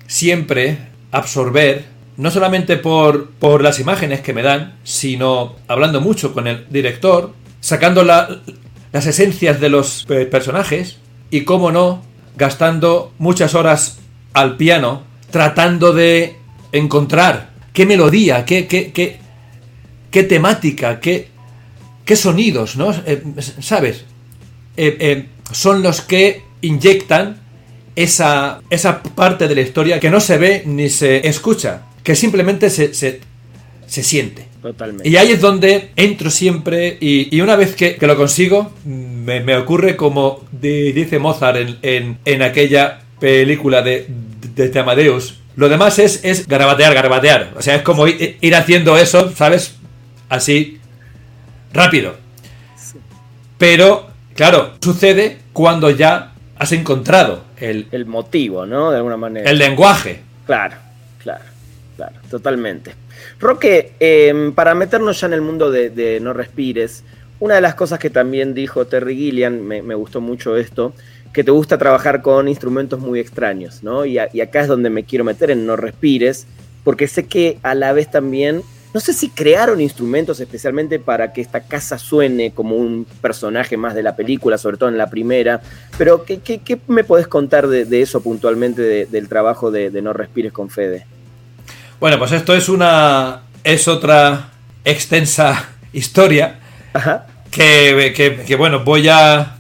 siempre 0.07 0.77
absorber, 1.11 1.85
no 2.17 2.31
solamente 2.31 2.77
por, 2.77 3.31
por, 3.31 3.61
las 3.61 3.79
imágenes 3.79 4.21
que 4.21 4.33
me 4.33 4.43
dan, 4.43 4.75
sino 4.83 5.55
hablando 5.67 6.01
mucho 6.01 6.33
con 6.33 6.47
el 6.47 6.67
director, 6.69 7.33
sacando 7.59 8.03
las 8.03 9.05
esencias 9.05 9.59
de 9.59 9.69
los 9.69 10.05
eh, 10.09 10.25
personajes 10.25 10.97
y, 11.33 11.43
cómo 11.45 11.71
no, 11.71 12.03
gastando 12.37 13.11
muchas 13.17 13.55
horas 13.55 13.99
al 14.33 14.55
piano 14.57 15.03
tratando 15.31 15.91
de 15.93 16.35
encontrar 16.71 17.49
qué 17.73 17.85
melodía, 17.87 18.45
qué, 18.45 18.67
qué, 18.67 18.91
qué, 18.91 19.17
qué 20.11 20.23
temática, 20.23 20.99
qué, 20.99 21.29
qué 22.05 22.15
sonidos, 22.15 22.75
¿no? 22.75 22.91
Eh, 22.91 23.23
¿Sabes? 23.59 24.05
Eh, 24.77 24.97
eh, 24.99 25.29
son 25.51 25.81
los 25.81 26.01
que 26.01 26.43
inyectan 26.61 27.41
esa, 27.95 28.61
esa 28.69 29.01
parte 29.01 29.47
de 29.47 29.55
la 29.55 29.61
historia 29.61 29.99
que 29.99 30.09
no 30.09 30.19
se 30.19 30.37
ve 30.37 30.63
ni 30.65 30.89
se 30.89 31.27
escucha, 31.27 31.83
que 32.03 32.15
simplemente 32.15 32.69
se, 32.69 32.93
se, 32.93 33.19
siente. 33.87 34.47
Totalmente. 34.63 35.07
Y 35.07 35.15
ahí 35.17 35.31
es 35.31 35.41
donde 35.41 35.91
entro 35.95 36.31
siempre 36.31 36.97
y, 36.99 37.39
una 37.41 37.55
vez 37.55 37.75
que, 37.75 37.97
lo 38.01 38.15
consigo, 38.15 38.73
me, 38.85 39.55
ocurre 39.55 39.95
como 39.95 40.43
dice 40.51 41.19
Mozart 41.19 41.57
en, 41.83 42.17
en, 42.25 42.41
aquella 42.41 43.01
película 43.19 43.83
de, 43.83 44.07
de, 44.55 44.79
Amadeus. 44.79 45.39
Lo 45.55 45.69
demás 45.69 45.99
es, 45.99 46.21
es 46.23 46.47
garabatear, 46.47 46.95
garabatear. 46.95 47.53
O 47.55 47.61
sea, 47.61 47.75
es 47.75 47.83
como 47.83 48.07
ir 48.07 48.55
haciendo 48.55 48.97
eso, 48.97 49.31
¿sabes? 49.35 49.75
así 50.33 50.79
rápido. 51.71 52.15
Pero, 53.57 54.07
claro, 54.35 54.73
sucede 54.81 55.39
cuando 55.53 55.89
ya 55.89 56.33
has 56.57 56.71
encontrado 56.71 57.43
el, 57.57 57.87
el 57.91 58.05
motivo, 58.05 58.65
¿no? 58.65 58.91
De 58.91 58.97
alguna 58.97 59.17
manera. 59.17 59.49
El 59.49 59.57
lenguaje. 59.57 60.21
Claro, 60.45 60.75
claro, 61.21 61.43
claro, 61.95 62.15
totalmente. 62.29 62.95
Roque, 63.39 63.93
em, 63.99 64.53
para 64.53 64.75
meternos 64.75 65.19
ya 65.19 65.27
en 65.27 65.33
el 65.33 65.41
mundo 65.41 65.71
de, 65.71 66.19
No 66.21 66.33
Respires, 66.33 67.03
una 67.39 67.55
de 67.55 67.61
las 67.61 67.75
cosas 67.75 67.99
que 67.99 68.09
también 68.09 68.53
dijo 68.53 68.85
Terry 68.85 69.15
Gillian, 69.15 69.65
me, 69.65 69.95
gustó 69.95 70.21
mucho 70.21 70.55
esto, 70.55 70.93
que 71.33 71.43
te 71.43 71.51
gusta 71.51 71.77
trabajar 71.77 72.21
con 72.21 72.47
instrumentos 72.47 72.99
muy 72.99 73.19
extraños, 73.19 73.83
¿no? 73.83 74.05
Y, 74.05 74.19
acá 74.19 74.61
es 74.61 74.67
donde 74.67 74.89
me 74.89 75.03
quiero 75.03 75.23
meter 75.23 75.51
en 75.51 75.65
No 75.65 75.75
Respires, 75.75 76.45
porque 76.83 77.07
sé 77.07 77.25
que 77.25 77.57
a 77.63 77.75
la 77.75 77.91
vez 77.93 78.09
también 78.11 78.61
no 78.93 78.99
sé 78.99 79.11
si 79.11 79.29
crearon 79.29 79.81
instrumentos 79.81 80.39
especialmente 80.39 80.99
para 80.99 81.33
que 81.33 81.41
esta 81.41 81.61
casa 81.61 81.97
suene 81.97 82.51
como 82.51 82.75
un 82.75 83.07
personaje 83.21 83.75
más 83.75 83.95
de 83.95 84.03
la 84.03 84.15
película, 84.15 84.59
sobre 84.59 84.77
todo 84.77 84.89
en 84.89 84.99
la 84.99 85.09
primera, 85.09 85.61
pero 85.97 86.23
¿qué, 86.23 86.79
me 86.87 87.03
podés 87.03 87.27
contar 87.27 87.67
de, 87.67 88.01
eso 88.01 88.21
puntualmente, 88.21 89.07
del 89.07 89.29
trabajo 89.29 89.71
de, 89.71 89.89
No 90.03 90.13
Respires 90.13 90.53
con 90.53 90.69
Fede? 90.69 91.07
Bueno, 91.99 92.17
pues 92.19 92.31
esto 92.31 92.55
es 92.55 92.69
una. 92.69 93.43
es 93.63 93.87
otra 93.87 94.49
extensa 94.83 95.69
historia. 95.93 96.59
Que, 97.49 98.55
bueno, 98.57 98.83
voy 98.83 99.07
a, 99.09 99.57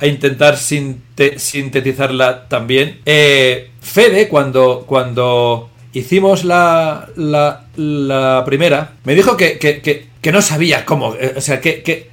a 0.00 0.06
intentar 0.06 0.56
sintetizarla 0.56 2.48
también. 2.48 3.00
Eh, 3.06 3.70
Fede, 3.80 4.28
cuando, 4.28 4.84
cuando 4.86 5.70
hicimos 5.92 6.44
la, 6.44 7.08
la, 7.16 8.42
primera, 8.44 8.92
me 9.04 9.14
dijo 9.14 9.36
que, 9.36 9.58
que, 9.58 10.32
no 10.32 10.42
sabía 10.42 10.84
cómo, 10.84 11.14
eh, 11.14 11.34
o 11.36 11.40
sea, 11.40 11.60
qué 11.60 12.10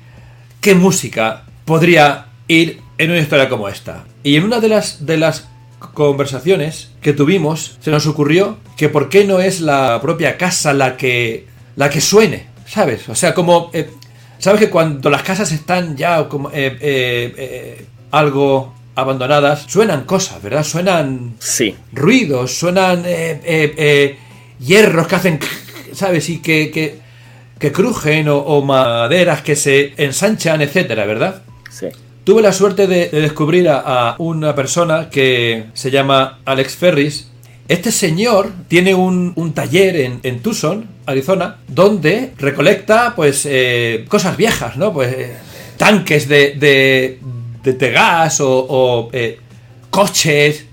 música 0.75 1.43
podría 1.65 2.27
ir 2.48 2.79
en 2.98 3.12
una 3.12 3.19
historia 3.19 3.50
como 3.50 3.67
esta. 3.67 4.05
Y 4.24 4.36
en 4.38 4.43
una 4.43 4.60
de 4.60 4.69
las, 4.69 5.05
de 5.05 5.17
las 5.17 5.48
conversaciones 5.88 6.92
que 7.01 7.13
tuvimos, 7.13 7.77
se 7.82 7.92
nos 7.92 8.08
ocurrió 8.08 8.58
que 8.77 8.89
por 8.89 9.10
qué 9.10 9.25
no 9.25 9.39
es 9.39 9.62
la 9.62 10.00
propia 10.01 10.38
casa 10.38 10.74
la 10.74 10.98
que, 10.98 11.48
la 11.75 11.89
que 11.89 12.01
suene, 12.01 12.48
¿sabes? 12.65 13.08
O 13.10 13.15
sea, 13.15 13.34
como... 13.34 13.70
Eh, 13.74 13.89
¿Sabes 14.38 14.60
que 14.60 14.70
cuando 14.70 15.10
las 15.10 15.24
casas 15.24 15.51
están 15.54 15.96
ya 15.96 16.27
como 16.27 16.51
eh, 16.54 17.86
algo 18.12 18.75
abandonadas, 18.96 19.65
suenan 19.68 20.06
cosas, 20.06 20.42
¿verdad? 20.42 20.63
Suenan 20.63 21.36
sí. 21.39 21.75
ruidos, 21.92 22.58
suenan 22.58 23.04
eh, 23.06 23.42
eh, 23.44 23.74
eh, 23.77 24.18
hierros 24.60 25.08
que 25.08 25.15
hacen, 25.15 25.39
¿sabes? 25.94 26.30
Y 26.30 26.39
que, 26.39 26.72
que, 27.60 27.72
crujen 27.72 28.27
o, 28.30 28.62
maderas 28.62 29.42
que 29.42 29.56
se 29.56 29.94
ensanchan, 29.98 30.62
etcétera, 30.62 31.06
¿verdad? 31.06 31.42
Sí. 31.72 31.88
Tuve 32.25 32.41
la 32.41 32.53
suerte 32.53 32.88
de, 32.88 33.10
descubrir 33.10 33.70
a, 33.70 34.15
una 34.17 34.55
persona 34.55 35.12
que 35.12 35.65
se 35.75 35.91
llama 35.91 36.39
Alex 36.44 36.75
Ferris 36.75 37.29
Este 37.67 37.91
señor 37.91 38.51
tiene 38.67 38.96
un, 38.96 39.53
taller 39.53 39.96
en, 39.96 40.22
en, 40.24 40.39
Tucson, 40.39 40.88
Arizona, 41.05 41.58
donde 41.67 42.34
recolecta 42.39 43.13
pues 43.15 43.46
eh, 43.48 44.05
cosas 44.08 44.38
viejas, 44.38 44.75
¿no? 44.75 44.91
Pues 44.91 45.13
eh, 45.13 45.38
tanques 45.77 46.27
de, 46.27 46.55
de, 46.55 47.20
de, 47.63 47.91
gas 47.91 48.41
o, 48.41 48.50
o 48.50 49.10
eh, 49.13 49.39
coches, 49.91 50.65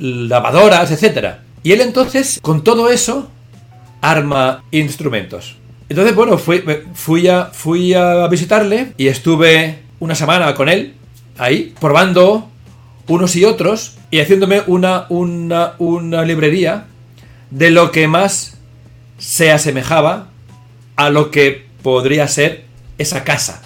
lavadoras, 0.00 0.90
etc. 0.90 1.36
Y 1.62 1.70
él 1.70 1.82
entonces, 1.82 2.40
con 2.42 2.64
todo 2.64 2.90
eso, 2.90 3.30
arma 4.00 4.64
instrumentos. 4.72 5.56
Entonces, 5.88 6.16
bueno, 6.16 6.36
fui, 6.36 6.64
fui, 6.94 7.28
a, 7.28 7.44
fui 7.52 7.94
a 7.94 8.26
visitarle 8.26 8.92
y 8.96 9.06
estuve 9.06 9.86
una 10.00 10.14
semana 10.14 10.54
con 10.54 10.68
él, 10.68 10.95
ahí, 11.38 11.74
probando 11.80 12.48
unos 13.08 13.36
y 13.36 13.44
otros 13.44 13.96
y 14.10 14.20
haciéndome 14.20 14.62
una, 14.66 15.06
una, 15.08 15.74
una 15.78 16.22
librería 16.22 16.86
de 17.50 17.70
lo 17.70 17.90
que 17.90 18.08
más 18.08 18.58
se 19.18 19.52
asemejaba 19.52 20.28
a 20.96 21.10
lo 21.10 21.30
que 21.30 21.66
podría 21.82 22.26
ser 22.28 22.64
esa 22.98 23.24
casa 23.24 23.62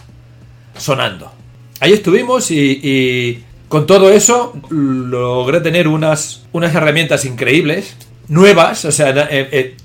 sonando. 0.77 1.33
Ahí 1.81 1.93
estuvimos 1.93 2.51
y, 2.51 3.45
con 3.69 3.87
todo 3.87 4.11
eso 4.11 4.55
logré 4.69 5.61
tener 5.61 5.87
unas, 5.87 6.43
unas 6.53 6.75
herramientas 6.75 7.25
increíbles, 7.25 7.97
nuevas, 8.27 8.85
o 8.85 8.91
sea, 8.91 9.11
eh, 9.31 9.49
eh, 9.53 9.77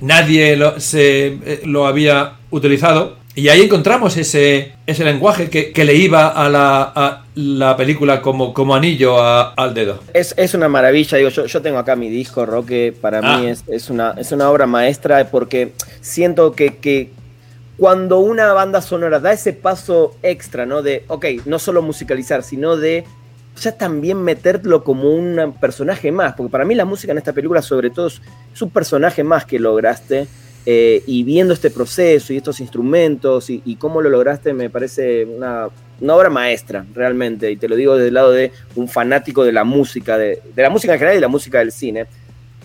nadie 0.00 0.58
se, 0.78 1.26
eh, 1.26 1.62
lo 1.64 1.86
había 1.86 2.34
utilizado. 2.50 3.16
Y 3.34 3.48
ahí 3.48 3.62
encontramos 3.62 4.16
ese, 4.16 4.72
ese 4.86 5.04
lenguaje 5.04 5.48
que, 5.48 5.72
que 5.72 5.84
le 5.84 5.94
iba 5.94 6.28
a 6.28 6.48
la, 6.48 6.92
a 6.94 7.24
la 7.36 7.76
película 7.76 8.20
como, 8.20 8.52
como 8.52 8.74
anillo 8.74 9.22
a, 9.22 9.52
al 9.54 9.72
dedo. 9.72 10.00
Es, 10.12 10.34
es, 10.36 10.54
una 10.54 10.68
maravilla, 10.68 11.16
digo, 11.16 11.30
yo, 11.30 11.46
yo 11.46 11.62
tengo 11.62 11.78
acá 11.78 11.94
mi 11.94 12.10
disco, 12.10 12.44
Roque, 12.44 12.92
para 13.00 13.20
ah. 13.22 13.38
mí 13.38 13.46
es, 13.46 13.62
es, 13.68 13.88
una, 13.88 14.14
es 14.18 14.32
una 14.32 14.50
obra 14.50 14.66
maestra 14.66 15.30
porque 15.30 15.72
siento 16.00 16.52
que, 16.52 16.78
que 16.78 17.12
cuando 17.76 18.18
una 18.18 18.52
banda 18.52 18.82
sonora 18.82 19.20
da 19.20 19.32
ese 19.32 19.52
paso 19.52 20.16
extra, 20.22 20.66
¿no? 20.66 20.82
De, 20.82 21.04
ok, 21.06 21.26
no 21.46 21.60
solo 21.60 21.82
musicalizar, 21.82 22.42
sino 22.42 22.76
de 22.76 23.04
ya 23.60 23.72
también 23.72 24.22
meterlo 24.22 24.82
como 24.82 25.14
un 25.14 25.54
personaje 25.60 26.10
más, 26.10 26.34
porque 26.34 26.50
para 26.50 26.64
mí 26.64 26.74
la 26.74 26.84
música 26.84 27.12
en 27.12 27.18
esta 27.18 27.32
película 27.32 27.62
sobre 27.62 27.90
todo 27.90 28.08
es, 28.08 28.20
es 28.52 28.60
un 28.60 28.70
personaje 28.70 29.22
más 29.22 29.44
que 29.44 29.60
lograste 29.60 30.26
eh, 30.66 31.02
y 31.06 31.22
viendo 31.24 31.54
este 31.54 31.70
proceso 31.70 32.32
y 32.32 32.36
estos 32.36 32.60
instrumentos 32.60 33.48
y, 33.48 33.62
y 33.64 33.76
cómo 33.76 34.02
lo 34.02 34.10
lograste, 34.10 34.52
me 34.52 34.68
parece 34.68 35.24
una, 35.24 35.68
una, 36.00 36.14
obra 36.14 36.28
maestra, 36.28 36.84
realmente. 36.94 37.50
Y 37.50 37.56
te 37.56 37.68
lo 37.68 37.76
digo 37.76 37.96
desde 37.96 38.08
el 38.08 38.14
lado 38.14 38.32
de 38.32 38.52
un 38.76 38.88
fanático 38.88 39.42
de 39.44 39.52
la 39.52 39.64
música, 39.64 40.18
de, 40.18 40.42
de 40.54 40.62
la 40.62 40.70
música 40.70 40.92
en 40.92 40.98
general 40.98 41.18
y 41.18 41.20
la 41.20 41.28
música 41.28 41.60
del 41.60 41.72
cine. 41.72 42.06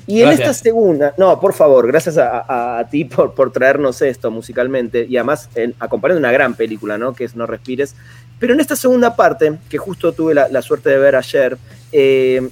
Y 0.07 0.19
gracias. 0.19 0.39
en 0.39 0.45
esta 0.45 0.63
segunda, 0.63 1.13
no, 1.17 1.39
por 1.39 1.53
favor, 1.53 1.87
gracias 1.87 2.17
a, 2.17 2.45
a, 2.47 2.79
a 2.79 2.89
ti 2.89 3.05
por, 3.05 3.33
por, 3.33 3.51
traernos 3.51 4.01
esto 4.03 4.29
musicalmente 4.29 5.07
y 5.09 5.17
además 5.17 5.49
en, 5.55 5.73
acompañando 5.79 6.19
una 6.19 6.31
gran 6.31 6.53
película, 6.53 6.97
¿no? 6.97 7.13
Que 7.13 7.23
es 7.23 7.35
No 7.35 7.47
Respires. 7.47 7.95
Pero 8.37 8.53
en 8.53 8.59
esta 8.59 8.75
segunda 8.75 9.15
parte, 9.15 9.57
que 9.69 9.77
justo 9.77 10.11
tuve 10.11 10.35
la, 10.35 10.47
la 10.49 10.61
suerte 10.61 10.89
de 10.89 10.97
ver 10.99 11.15
ayer, 11.15 11.57
eh, 11.91 12.47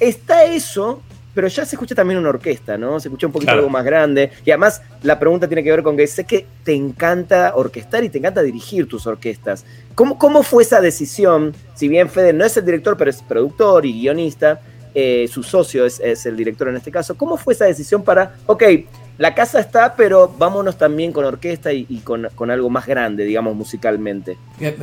está 0.00 0.44
eso 0.44 1.00
pero 1.34 1.48
ya 1.48 1.64
se 1.64 1.74
escucha 1.74 1.94
también 1.94 2.18
una 2.18 2.28
orquesta, 2.28 2.78
¿no? 2.78 3.00
Se 3.00 3.08
escucha 3.08 3.26
un 3.26 3.32
poquito 3.32 3.48
claro. 3.48 3.60
algo 3.60 3.70
más 3.70 3.84
grande. 3.84 4.30
Y 4.44 4.50
además 4.50 4.82
la 5.02 5.18
pregunta 5.18 5.48
tiene 5.48 5.64
que 5.64 5.70
ver 5.70 5.82
con 5.82 5.96
que 5.96 6.06
sé 6.06 6.24
que 6.24 6.46
te 6.62 6.74
encanta 6.74 7.52
orquestar 7.56 8.04
y 8.04 8.08
te 8.08 8.18
encanta 8.18 8.42
dirigir 8.42 8.88
tus 8.88 9.06
orquestas. 9.06 9.66
¿Cómo, 9.94 10.18
cómo 10.18 10.42
fue 10.42 10.62
esa 10.62 10.80
decisión? 10.80 11.54
Si 11.74 11.88
bien 11.88 12.08
Fede 12.08 12.32
no 12.32 12.44
es 12.44 12.56
el 12.56 12.64
director, 12.64 12.96
pero 12.96 13.10
es 13.10 13.22
productor 13.22 13.84
y 13.84 14.00
guionista, 14.00 14.60
eh, 14.94 15.28
su 15.30 15.42
socio 15.42 15.84
es, 15.84 15.98
es, 15.98 16.24
el 16.24 16.36
director 16.36 16.68
en 16.68 16.76
este 16.76 16.92
caso. 16.92 17.16
¿Cómo 17.16 17.36
fue 17.36 17.54
esa 17.54 17.64
decisión 17.64 18.04
para, 18.04 18.36
ok, 18.46 18.62
la 19.18 19.34
casa 19.34 19.58
está, 19.58 19.94
pero 19.96 20.32
vámonos 20.38 20.78
también 20.78 21.12
con 21.12 21.24
orquesta 21.24 21.72
y, 21.72 21.86
y 21.88 21.98
con, 21.98 22.28
con, 22.36 22.50
algo 22.50 22.70
más 22.70 22.86
grande, 22.86 23.24
digamos, 23.24 23.56
musicalmente? 23.56 24.36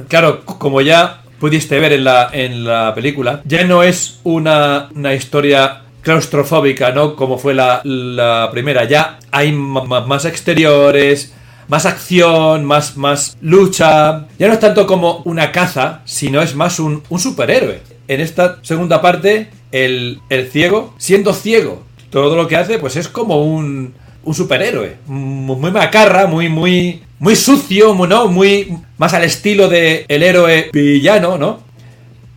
Claro, 0.10 0.44
como 0.46 0.82
ya 0.82 1.24
pudiste 1.40 1.80
ver 1.80 1.94
en 1.94 2.04
la, 2.04 2.30
en 2.32 2.66
la 2.66 2.94
película, 2.94 3.42
ya 3.46 3.64
no 3.64 3.84
es 3.84 4.20
una, 4.24 4.90
una 4.94 5.14
historia 5.14 5.82
claustrofóbica, 6.02 6.92
¿no? 6.92 7.16
Como 7.16 7.38
fue 7.38 7.54
la, 7.54 7.82
la 7.84 8.50
primera. 8.52 8.86
Ya 8.86 9.20
hay 9.32 9.52
más 9.52 10.26
exteriores, 10.26 11.34
más 11.68 11.86
acción, 11.86 12.66
más, 12.66 12.98
más 12.98 13.38
lucha. 13.42 14.28
Ya 14.38 14.48
no 14.48 14.54
es 14.54 14.60
tanto 14.60 14.86
como 14.86 15.22
una 15.26 15.52
caza, 15.52 16.02
sino 16.06 16.42
es 16.42 16.56
más 16.56 16.80
un, 16.80 17.04
un 17.10 17.20
superhéroe. 17.20 17.82
En 18.08 18.20
esta 18.20 18.60
segunda 18.62 19.02
parte, 19.02 19.50
el, 19.72 20.20
el, 20.30 20.50
ciego, 20.50 20.94
siendo 20.98 21.34
ciego, 21.34 21.84
todo 22.10 22.36
lo 22.36 22.48
que 22.48 22.58
hace, 22.58 22.78
pues 22.78 22.98
es 22.98 23.08
como 23.08 23.44
un, 23.44 23.94
un 24.24 24.34
superhéroe. 24.34 24.98
Muy 25.06 25.72
macarra, 25.72 26.28
muy, 26.28 26.50
muy, 26.50 27.04
muy 27.20 27.36
sucio, 27.36 27.96
¿no? 28.06 28.28
Muy 28.28 28.74
más 28.98 29.14
al 29.14 29.24
estilo 29.24 29.70
de 29.70 30.06
el 30.10 30.24
héroe 30.24 30.70
villano, 30.74 31.38
¿no? 31.38 31.71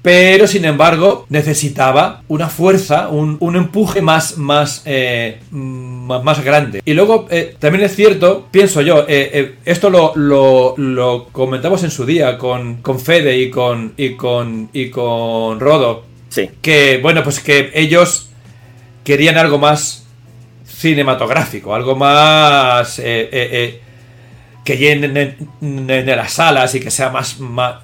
Pero 0.05 0.47
sin 0.47 0.67
embargo 0.67 1.25
necesitaba 1.31 2.25
una 2.29 2.51
fuerza, 2.51 3.09
un, 3.09 3.39
un 3.41 3.57
empuje 3.57 4.03
más, 4.03 4.37
más, 4.37 4.83
eh, 4.85 5.41
más, 5.51 6.23
más, 6.23 6.45
grande. 6.45 6.83
Y 6.85 6.93
luego 6.93 7.27
eh, 7.31 7.57
también 7.59 7.85
es 7.85 7.97
cierto, 7.97 8.47
pienso 8.51 8.83
yo, 8.83 9.07
eh, 9.09 9.55
esto 9.65 9.89
lo, 9.89 10.13
lo, 10.15 10.75
lo, 10.77 11.29
comentamos 11.33 11.85
en 11.85 11.91
su 11.91 12.05
día 12.05 12.37
con, 12.37 12.83
con 12.83 13.01
Fede 13.01 13.39
y 13.39 13.49
con, 13.49 13.95
y 13.97 14.11
con, 14.15 14.69
y 14.75 14.91
con 14.91 15.59
Rodo, 15.59 16.05
sí. 16.29 16.51
que 16.61 16.99
bueno, 17.01 17.23
pues 17.23 17.41
que 17.41 17.71
ellos 17.73 18.29
querían 19.05 19.39
algo 19.39 19.57
más 19.57 20.05
cinematográfico, 20.67 21.75
algo 21.75 21.97
más... 21.97 22.97
que 22.97 23.81
en, 24.67 25.17
en, 25.17 25.91
en, 25.91 26.07
las 26.09 26.33
salas 26.35 26.75
y 26.75 26.81
que 26.81 26.91
sea 26.91 27.09
más, 27.09 27.41
más, 27.41 27.77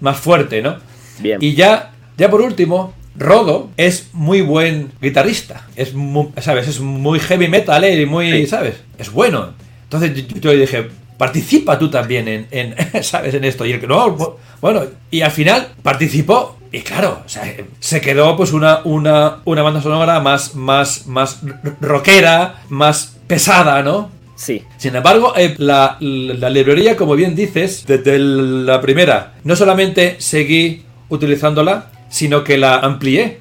más 0.00 0.18
fuerte, 0.18 0.60
¿no? 0.60 0.90
Bien. 1.20 1.38
Y 1.40 1.54
ya, 1.54 1.92
ya 2.16 2.30
por 2.30 2.40
último, 2.40 2.94
Rodo 3.16 3.70
es 3.76 4.10
muy 4.12 4.40
buen 4.40 4.92
guitarrista. 5.00 5.66
Es 5.76 5.94
muy, 5.94 6.28
¿sabes? 6.40 6.68
Es 6.68 6.80
muy 6.80 7.18
heavy 7.20 7.48
metal 7.48 7.84
y 7.84 8.06
muy, 8.06 8.30
sí. 8.32 8.46
¿sabes? 8.46 8.76
Es 8.98 9.10
bueno. 9.10 9.54
Entonces 9.84 10.26
yo, 10.28 10.36
yo 10.40 10.50
dije, 10.52 10.88
participa 11.18 11.78
tú 11.78 11.90
también 11.90 12.26
en, 12.28 12.46
en, 12.50 12.74
¿sabes? 13.04 13.34
En 13.34 13.44
esto. 13.44 13.66
Y 13.66 13.72
el 13.72 13.80
que 13.80 13.86
no, 13.86 14.38
bueno, 14.60 14.82
y 15.10 15.20
al 15.20 15.30
final 15.30 15.68
participó. 15.82 16.58
Y 16.72 16.80
claro, 16.80 17.22
o 17.26 17.28
sea, 17.28 17.54
se 17.80 18.00
quedó 18.00 18.34
pues 18.34 18.52
una, 18.52 18.80
una, 18.84 19.40
una 19.44 19.60
banda 19.60 19.82
sonora 19.82 20.20
más, 20.20 20.54
más, 20.54 21.06
más 21.06 21.40
rockera, 21.82 22.62
más 22.70 23.18
pesada, 23.26 23.82
¿no? 23.82 24.10
Sí. 24.36 24.62
Sin 24.78 24.96
embargo, 24.96 25.34
eh, 25.36 25.54
la, 25.58 25.98
la, 26.00 26.34
la, 26.34 26.48
librería, 26.48 26.96
como 26.96 27.14
bien 27.14 27.36
dices, 27.36 27.84
desde 27.86 28.18
la 28.18 28.80
primera, 28.80 29.34
no 29.44 29.54
solamente 29.54 30.16
seguí 30.18 30.82
utilizándola, 31.12 31.90
sino 32.08 32.42
que 32.42 32.56
la 32.56 32.78
amplié. 32.78 33.38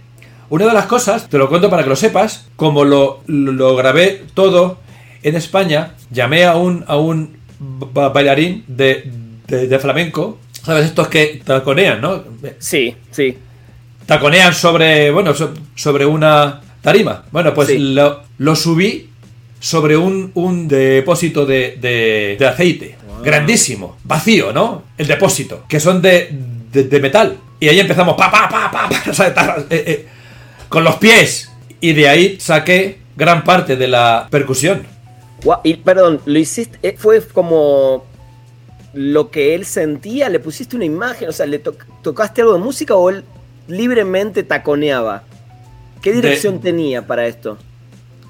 Una 0.49 0.65
de 0.65 0.73
las 0.73 0.85
cosas, 0.85 1.29
te 1.29 1.37
lo 1.37 1.47
cuento 1.47 1.69
para 1.69 1.83
que 1.83 1.89
lo 1.89 1.95
sepas, 1.95 2.49
como 2.57 2.83
lo, 2.83 3.21
grabé 3.75 4.23
todo 4.33 4.79
en 5.23 5.35
España, 5.37 5.93
llamé 6.11 6.43
a 6.43 6.55
un, 6.55 6.83
a 6.87 6.97
un 6.97 7.37
bailarín 7.59 8.65
de, 8.67 9.09
de, 9.47 9.67
de, 9.67 9.79
flamenco, 9.79 10.39
¿sabes? 10.51 10.85
Estos 10.85 11.07
que 11.07 11.41
taconean, 11.45 12.01
¿no? 12.01 12.23
Sí, 12.59 12.93
sí. 13.11 13.37
Taconean 14.05 14.53
sobre, 14.53 15.09
bueno, 15.11 15.33
sobre 15.75 16.05
una 16.05 16.59
tarima. 16.81 17.23
Bueno, 17.31 17.53
pues 17.53 17.69
sí. 17.69 17.77
lo, 17.77 18.23
lo, 18.37 18.55
subí 18.57 19.09
sobre 19.61 19.95
un, 19.95 20.31
un 20.33 20.67
depósito 20.67 21.45
de, 21.45 21.77
de, 21.79 22.35
de 22.37 22.45
aceite. 22.45 22.97
Wow. 23.07 23.23
Grandísimo, 23.23 23.97
vacío, 24.03 24.51
¿no? 24.51 24.83
El 24.97 25.07
depósito, 25.07 25.63
que 25.69 25.79
son 25.79 26.01
de, 26.01 26.29
de 26.71 26.99
metal. 26.99 27.37
Y 27.59 27.69
ahí 27.69 27.79
empezamos, 27.79 28.15
pa, 28.15 28.31
pa, 28.31 28.49
pa, 28.49 28.71
pa, 28.71 28.89
pa 28.89 29.57
eh, 29.69 29.83
eh, 29.87 30.07
con 30.67 30.83
los 30.83 30.95
pies. 30.95 31.51
Y 31.79 31.93
de 31.93 32.09
ahí 32.09 32.39
saqué 32.39 32.99
gran 33.15 33.43
parte 33.43 33.75
de 33.75 33.87
la 33.87 34.27
percusión. 34.31 34.83
Wow, 35.43 35.57
y 35.63 35.75
perdón, 35.75 36.21
lo 36.25 36.39
hiciste, 36.39 36.77
eh, 36.81 36.95
fue 36.97 37.21
como 37.21 38.05
lo 38.93 39.31
que 39.31 39.55
él 39.55 39.65
sentía, 39.65 40.29
le 40.29 40.39
pusiste 40.39 40.75
una 40.75 40.85
imagen, 40.85 41.29
o 41.29 41.31
sea, 41.31 41.45
le 41.45 41.59
to 41.59 41.75
tocaste 42.01 42.41
algo 42.41 42.53
de 42.53 42.59
música 42.59 42.95
o 42.95 43.09
él 43.09 43.23
libremente 43.67 44.43
taconeaba. 44.43 45.23
¿Qué 46.01 46.11
dirección 46.13 46.55
de, 46.55 46.71
tenía 46.71 47.05
para 47.05 47.27
esto? 47.27 47.57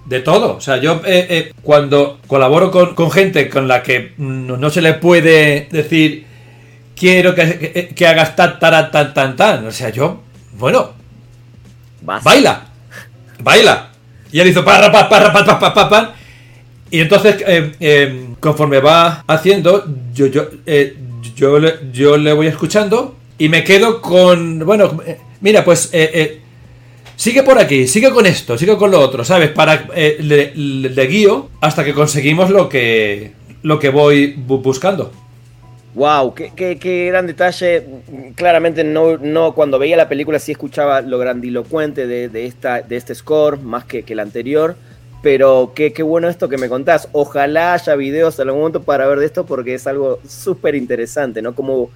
De 0.06 0.20
todo, 0.20 0.58
o 0.58 0.62
sea, 0.62 0.78
yo 0.78 1.02
eh, 1.06 1.28
eh, 1.30 1.54
cuando 1.62 2.20
colaboro 2.28 2.70
con, 2.70 2.96
con, 2.96 3.12
gente 3.12 3.50
con 3.50 3.68
la 3.68 3.82
que 3.82 4.14
no, 4.18 4.58
no 4.58 4.70
se 4.70 4.82
le 4.82 4.94
puede 4.94 5.68
decir 5.72 6.26
quiero 7.02 7.34
que, 7.34 7.44
que, 7.60 7.88
que 7.96 8.06
hagas 8.08 8.36
tan, 8.36 8.60
tan, 8.60 8.92
tan, 8.92 9.14
tan, 9.14 9.36
tan. 9.36 9.66
O 9.66 9.72
sea, 9.72 9.90
yo, 9.90 10.22
bueno, 10.54 10.92
Vas. 12.04 12.24
baila, 12.24 12.54
baila. 13.40 13.90
Y 14.32 14.40
él 14.40 14.48
hizo 14.50 14.64
parra, 14.64 14.92
pa, 14.92 15.10
parra, 15.10 15.34
pa, 15.34 15.60
pa, 15.60 15.74
pa, 15.74 15.90
pa. 15.90 16.14
Y 16.92 17.00
entonces, 17.00 17.36
eh, 17.48 17.72
eh, 17.80 18.28
conforme 18.40 18.80
va 18.80 19.24
haciendo, 19.28 19.86
yo, 20.14 20.28
yo, 20.28 20.48
eh, 20.66 20.96
yo, 21.36 21.58
le, 21.60 21.76
yo 21.92 22.18
le 22.18 22.34
voy 22.34 22.48
escuchando 22.48 23.16
y 23.38 23.50
me 23.50 23.64
quedo 23.64 24.02
con, 24.02 24.60
bueno, 24.66 25.02
mira, 25.42 25.64
pues 25.66 25.90
sigue 27.16 27.44
por 27.44 27.58
aquí, 27.60 27.88
sigue 27.88 28.12
con 28.12 28.26
esto, 28.26 28.58
sigue 28.58 28.76
con 28.78 28.92
lo 28.92 29.00
otro, 29.00 29.24
¿sabes? 29.24 29.50
Para 29.52 29.86
eh, 29.96 30.18
le, 30.22 30.54
le 30.56 31.08
guío 31.08 31.50
hasta 31.62 31.84
que 31.86 31.94
conseguimos 31.94 32.50
lo 32.50 32.68
que, 32.70 33.32
lo 33.64 33.80
que 33.80 33.90
voy 33.90 34.36
bu- 34.36 34.62
buscando. 34.62 35.12
Wow, 35.94 36.34
qué, 36.34 36.52
qué- 36.56 36.78
qué 36.80 37.08
gran 37.08 37.28
detalle. 37.28 37.86
Claramente 38.36 38.84
no, 38.84 39.18
no 39.18 39.54
cuando 39.54 39.78
veía 39.78 39.98
la 39.98 40.08
película 40.08 40.40
sí 40.40 40.54
escuchaba 40.54 41.02
lo 41.02 41.18
grandilocuente 41.20 42.08
de, 42.08 42.30
de 42.30 42.46
esta, 42.46 42.82
de 42.82 42.96
este 42.96 43.14
score, 43.14 43.60
más 43.60 43.84
que, 43.86 44.04
que 44.04 44.14
el 44.14 44.20
anterior. 44.20 44.76
Pero 45.22 45.74
qué, 45.76 45.94
qué 45.94 46.02
bueno 46.02 46.30
esto 46.30 46.50
que 46.50 46.58
me 46.58 46.70
contás. 46.70 47.08
Ojalá 47.12 47.74
haya 47.74 47.96
videos 47.96 48.40
en 48.40 48.48
algún 48.48 48.62
momento 48.62 48.82
para 48.84 49.06
ver 49.06 49.20
de 49.20 49.26
esto 49.26 49.46
porque 49.46 49.74
es 49.76 49.86
algo 49.86 50.20
súper 50.28 50.76
interesante, 50.76 51.42
¿no? 51.42 51.54
Cómo 51.54 51.92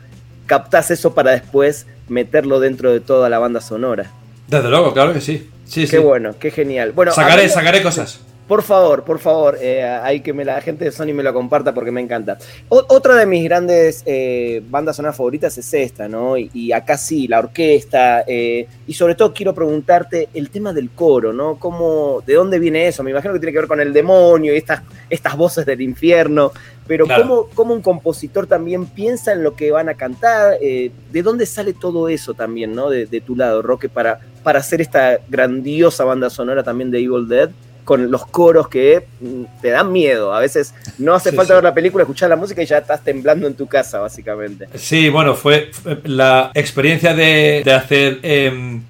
captás 0.45 0.91
eso 0.91 1.15
para 1.15 1.31
después 1.31 1.87
meterlo 2.07 2.59
dentro 2.59 2.91
de 2.91 2.99
toda 2.99 3.29
la 3.29 3.39
banda 3.39 3.61
sonora. 3.61 4.11
Desde 4.47 4.69
luego, 4.69 4.93
claro 4.93 5.11
que 5.13 5.21
sí. 5.21 5.49
Sí, 5.63 5.81
Qué 5.81 5.87
sí. 5.87 5.97
bueno, 5.97 6.35
qué 6.39 6.51
genial. 6.51 6.91
Bueno, 6.91 7.11
sacaré, 7.13 7.33
hablando- 7.43 7.53
sacaré 7.55 7.81
cosas. 7.81 8.19
Por 8.47 8.61
favor, 8.61 9.03
por 9.03 9.17
favor, 9.17 9.57
eh, 9.59 9.83
hay 9.83 10.19
que 10.19 10.31
me 10.31 10.45
la 10.45 10.61
gente 10.61 10.85
de 10.85 10.91
Sony 10.91 11.13
me 11.15 11.23
lo 11.23 11.33
comparta 11.33 11.73
porque 11.73 11.89
me 11.89 11.99
encanta. 11.99 12.37
O- 12.69 12.85
otra 12.89 13.15
de 13.15 13.25
mis 13.25 13.43
grandes 13.43 14.03
eh, 14.05 14.61
bandas 14.69 14.97
sonoras 14.97 15.17
favoritas 15.17 15.57
es 15.57 15.73
esta, 15.73 16.07
¿no? 16.07 16.37
Y, 16.37 16.51
y 16.53 16.71
acá 16.71 16.95
sí, 16.95 17.27
la 17.27 17.39
orquesta. 17.39 18.23
eh, 18.27 18.67
y 18.85 18.93
sobre 18.93 19.15
todo 19.15 19.33
quiero 19.33 19.55
preguntarte 19.55 20.29
el 20.35 20.51
tema 20.51 20.73
del 20.73 20.91
coro, 20.91 21.33
¿no? 21.33 21.55
¿Cómo, 21.57 22.21
¿De 22.23 22.35
dónde 22.35 22.59
viene 22.59 22.87
eso? 22.87 23.01
Me 23.01 23.09
imagino 23.09 23.33
que 23.33 23.39
tiene 23.39 23.51
que 23.51 23.57
ver 23.59 23.67
con 23.67 23.81
el 23.81 23.91
demonio 23.91 24.53
y 24.53 24.57
estas, 24.57 24.83
estas 25.09 25.35
voces 25.35 25.65
del 25.65 25.81
infierno. 25.81 26.51
Pero 26.85 27.07
Claro. 27.07 27.23
¿cómo, 27.23 27.47
cómo 27.55 27.73
un 27.73 27.81
compositor 27.81 28.45
también 28.45 28.85
piensa 28.85 29.31
en 29.33 29.41
lo 29.41 29.55
que 29.55 29.71
van 29.71 29.89
a 29.89 29.95
cantar? 29.95 30.57
Eh, 30.61 30.91
¿De 31.11 31.23
dónde 31.23 31.47
sale 31.47 31.73
todo 31.73 32.09
eso 32.09 32.35
también, 32.35 32.75
¿no? 32.75 32.91
De, 32.91 33.07
de 33.07 33.21
tu 33.21 33.35
lado, 33.35 33.63
Roque, 33.63 33.89
para, 33.89 34.19
para 34.43 34.59
hacer 34.59 34.81
esta 34.81 35.17
grandiosa 35.27 36.03
banda 36.03 36.29
sonora 36.29 36.61
también 36.61 36.91
de 36.91 36.99
Evil 36.99 37.27
Dead 37.27 37.49
con 37.85 38.11
los 38.11 38.25
coros 38.25 38.67
que 38.67 39.05
mm, 39.21 39.43
te 39.61 39.69
dan 39.69 39.91
miedo. 39.93 40.33
A 40.33 40.39
veces 40.41 40.73
no 40.97 41.13
hace 41.13 41.29
Sí, 41.29 41.35
falta 41.37 41.53
sí. 41.53 41.55
ver 41.55 41.63
la 41.63 41.73
película, 41.73 42.01
escuchar 42.03 42.29
la 42.29 42.35
música 42.35 42.61
y 42.61 42.65
ya 42.65 42.79
estás 42.79 43.01
temblando 43.03 43.47
en 43.47 43.53
tu 43.53 43.67
casa, 43.67 43.99
básicamente. 43.99 44.67
Sí, 44.75 45.07
bueno, 45.09 45.35
fue, 45.35 45.71
la 46.03 46.51
experiencia 46.53 47.13
de, 47.13 47.61
de 47.63 47.73
hacer 47.73 48.19
em, 48.23 48.81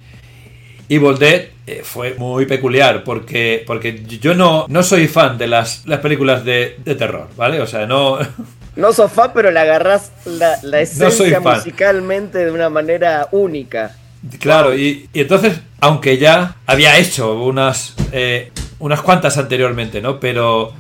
Evil 0.89 1.17
Dead 1.17 1.45
eh, 1.67 1.81
fue 1.83 2.13
muy 2.15 2.45
peculiar 2.45 3.03
porque, 3.03 3.63
porque 3.67 4.03
yo 4.05 4.33
no, 4.33 4.65
no 4.69 4.81
soy 4.83 5.07
fan 5.07 5.37
de 5.37 5.47
las, 5.47 5.85
las 5.85 5.99
películas 5.99 6.45
de, 6.45 6.77
de 6.83 6.95
terror, 6.95 7.27
¿vale? 7.35 7.61
O 7.61 7.67
sea, 7.67 7.85
no... 7.85 8.17
No 8.75 8.91
sos 8.91 9.09
fan, 9.09 9.31
pero 9.33 9.51
le 9.51 9.59
agarrás 9.61 10.11
la, 10.25 10.57
la 10.61 10.81
esencia 10.81 11.39
musicalmente 11.39 12.39
de 12.39 12.51
una 12.51 12.69
manera 12.69 13.29
única. 13.31 13.95
Claro, 14.39 14.75
y, 14.75 15.07
y 15.13 15.21
entonces, 15.21 15.61
aunque 15.79 16.17
ya 16.17 16.57
había 16.65 16.97
hecho 16.97 17.41
unas, 17.41 17.95
eh, 18.11 18.51
unas 18.79 19.01
cuantas 19.01 19.37
anteriormente, 19.37 20.01
¿no? 20.01 20.19
Pero, 20.19 20.73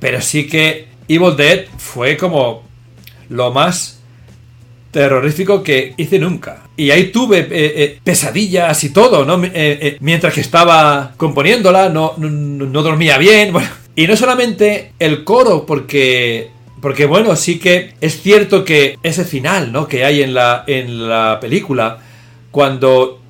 pero 0.00 0.20
sí 0.20 0.46
que 0.46 0.88
Evil 1.08 1.36
Dead 1.36 1.66
fue 1.78 2.16
como 2.16 2.64
lo 3.28 3.52
más 3.52 4.00
terrorífico 4.90 5.62
que 5.62 5.94
hice 5.96 6.18
nunca. 6.18 6.64
Y 6.76 6.90
ahí 6.90 7.10
tuve 7.10 7.40
eh, 7.40 7.46
eh, 7.50 7.98
pesadillas 8.02 8.82
y 8.84 8.90
todo, 8.90 9.24
¿no? 9.24 9.40
Eh, 9.44 9.96
mientras 10.00 10.32
que 10.32 10.40
estaba 10.40 11.12
componiéndola, 11.16 11.88
no, 11.88 12.14
no, 12.16 12.28
no 12.30 12.82
dormía 12.82 13.18
bien. 13.18 13.52
Bueno, 13.56 13.68
y 13.94 14.06
no 14.06 14.14
solamente 14.14 14.92
el 14.98 15.24
coro, 15.24 15.64
porque 15.64 16.50
porque 16.80 17.06
bueno, 17.06 17.34
sí 17.34 17.58
que 17.58 17.94
es 18.00 18.20
cierto 18.20 18.64
que 18.64 18.98
ese 19.02 19.24
final, 19.24 19.72
¿no? 19.72 19.88
Que 19.88 20.04
hay 20.04 20.22
en 20.22 20.34
la, 20.34 20.64
en 20.66 21.08
la 21.08 21.38
película, 21.40 21.98
cuando 22.50 23.20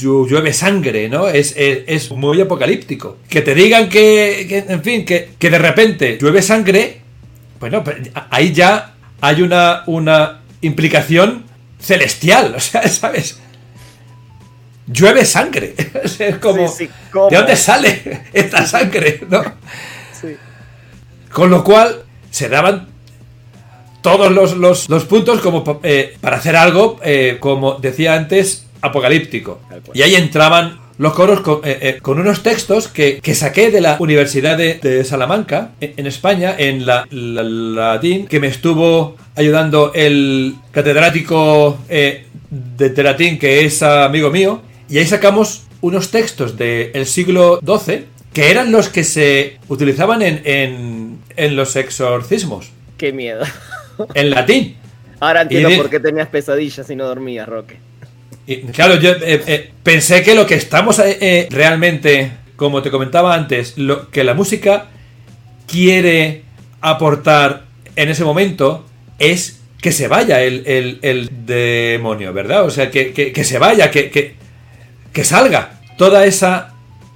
llueve 0.00 0.52
sangre, 0.52 1.08
¿no? 1.08 1.28
Es, 1.28 1.54
es, 1.56 1.80
es 1.86 2.10
muy 2.10 2.40
apocalíptico. 2.40 3.18
Que 3.28 3.42
te 3.42 3.54
digan 3.54 3.88
que, 3.88 4.46
que, 4.48 4.58
en 4.72 4.82
fin, 4.82 5.04
que, 5.04 5.30
que 5.38 5.50
de 5.50 5.58
repente 5.58 6.18
llueve 6.20 6.42
sangre, 6.42 7.00
bueno, 7.58 7.82
pero 7.84 8.02
ahí 8.30 8.52
ya 8.52 8.94
hay 9.20 9.42
una, 9.42 9.82
una 9.86 10.40
implicación 10.62 11.44
celestial, 11.78 12.54
o 12.56 12.60
sea, 12.60 12.86
¿sabes? 12.88 13.38
Llueve 14.86 15.24
sangre. 15.24 15.74
es 16.18 16.36
como, 16.38 16.66
Sí, 16.68 16.86
sí, 16.86 16.90
¿cómo? 17.12 17.28
¿de 17.30 17.36
dónde 17.36 17.56
sale 17.56 18.22
esta 18.32 18.66
sangre? 18.66 19.20
¿no? 19.28 19.42
Sí. 20.20 20.36
Con 21.32 21.50
lo 21.50 21.62
cual 21.62 22.02
se 22.30 22.48
daban 22.48 22.88
todos 24.02 24.32
los, 24.32 24.56
los- 24.56 24.88
los 24.88 25.04
puntos 25.04 25.40
como 25.40 25.80
eh, 25.82 26.16
para 26.20 26.38
hacer 26.38 26.56
algo, 26.56 26.98
eh, 27.04 27.36
como 27.38 27.74
decía 27.74 28.14
antes, 28.14 28.66
apocalíptico. 28.80 29.60
Y 29.94 30.02
ahí 30.02 30.14
entraban 30.14 30.78
los 30.98 31.14
coros 31.14 31.40
con, 31.40 31.60
eh, 31.64 31.78
eh, 31.80 31.98
con 32.02 32.18
unos 32.20 32.42
textos 32.42 32.88
que, 32.88 33.20
que 33.22 33.34
saqué 33.34 33.70
de 33.70 33.80
la 33.80 33.96
Universidad 34.00 34.58
de, 34.58 34.74
de 34.74 35.02
Salamanca, 35.04 35.70
en, 35.80 35.94
en 35.96 36.06
España, 36.06 36.54
en 36.58 36.84
la, 36.84 37.06
la- 37.10 37.42
latín, 37.94 38.26
que 38.26 38.38
me 38.38 38.48
estuvo 38.48 39.16
ayudando 39.34 39.92
el 39.94 40.56
catedrático 40.72 41.78
eh, 41.88 42.26
de, 42.50 42.90
de 42.90 43.02
latín, 43.02 43.38
que 43.38 43.64
es 43.64 43.82
amigo 43.82 44.30
mío, 44.30 44.60
y 44.90 44.98
ahí 44.98 45.06
sacamos 45.06 45.62
unos 45.80 46.10
textos 46.10 46.58
del 46.58 47.06
siglo 47.06 47.60
XII, 47.64 48.04
que 48.34 48.50
eran 48.50 48.70
los 48.70 48.90
que 48.90 49.02
se 49.02 49.56
utilizaban 49.68 50.20
en, 50.20 50.42
en, 50.44 51.18
en 51.36 51.56
los 51.56 51.76
exorcismos, 51.76 52.70
Qué 52.98 53.12
miedo. 53.12 53.40
en 54.14 54.30
latín. 54.30 54.76
Ahora 55.20 55.42
entiendo 55.42 55.70
Y 55.70 55.76
por 55.78 55.88
qué 55.88 55.98
tenías 56.00 56.28
pesadillas 56.28 56.90
y 56.90 56.96
no 56.96 57.06
dormías, 57.06 57.48
Roque. 57.48 57.78
Claro, 58.72 58.96
yo 58.96 59.12
eh, 59.12 59.42
eh, 59.46 59.70
pensé 59.82 60.22
que 60.22 60.34
lo 60.34 60.46
que 60.46 60.54
estamos 60.56 60.98
eh, 60.98 61.46
realmente, 61.50 62.32
como 62.56 62.82
te 62.82 62.90
comentaba 62.90 63.34
antes, 63.34 63.78
lo 63.78 64.10
que 64.10 64.24
la 64.24 64.34
música 64.34 64.86
quiere 65.66 66.42
aportar 66.80 67.64
en 67.96 68.08
ese 68.08 68.24
momento 68.24 68.86
es 69.18 69.60
que 69.80 69.92
se 69.92 70.08
vaya 70.08 70.42
el, 70.42 71.30
demonio, 71.46 72.32
¿verdad? 72.32 72.64
O 72.64 72.70
sea, 72.70 72.90
que, 72.90 73.12
que- 73.12 73.32
que 73.32 73.44
se 73.44 73.58
vaya, 73.58 73.90
que, 73.90 74.10
que, 74.10 74.34
que 75.12 75.24
salga. 75.24 75.80
Toda 75.96 76.24
esa 76.24 76.74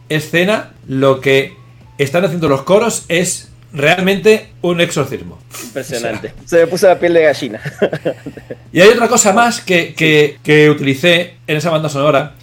escena, 0.09 0.73
lo 0.87 1.21
que 1.21 1.53
están 1.99 2.25
haciendo 2.25 2.49
los 2.49 2.63
coros 2.63 3.05
es 3.09 3.51
realmente 3.75 4.51
un 4.63 4.81
exorcismo. 4.81 5.39
Impresionante. 5.65 6.33
Se 6.47 6.59
me 6.61 6.67
puso 6.69 6.87
la 6.89 6.99
piel 6.99 7.13
de 7.15 7.23
gallina. 7.23 7.61
Y 8.73 8.81
hay 8.81 8.89
otra 8.89 9.09
cosa 9.09 9.33
más 9.33 9.61
que, 9.61 9.93
que- 9.95 10.39
que 10.43 10.71
utilicé 10.71 11.35
en 11.47 11.57
esa 11.57 11.71
banda 11.71 11.89
sonora. 11.89 12.35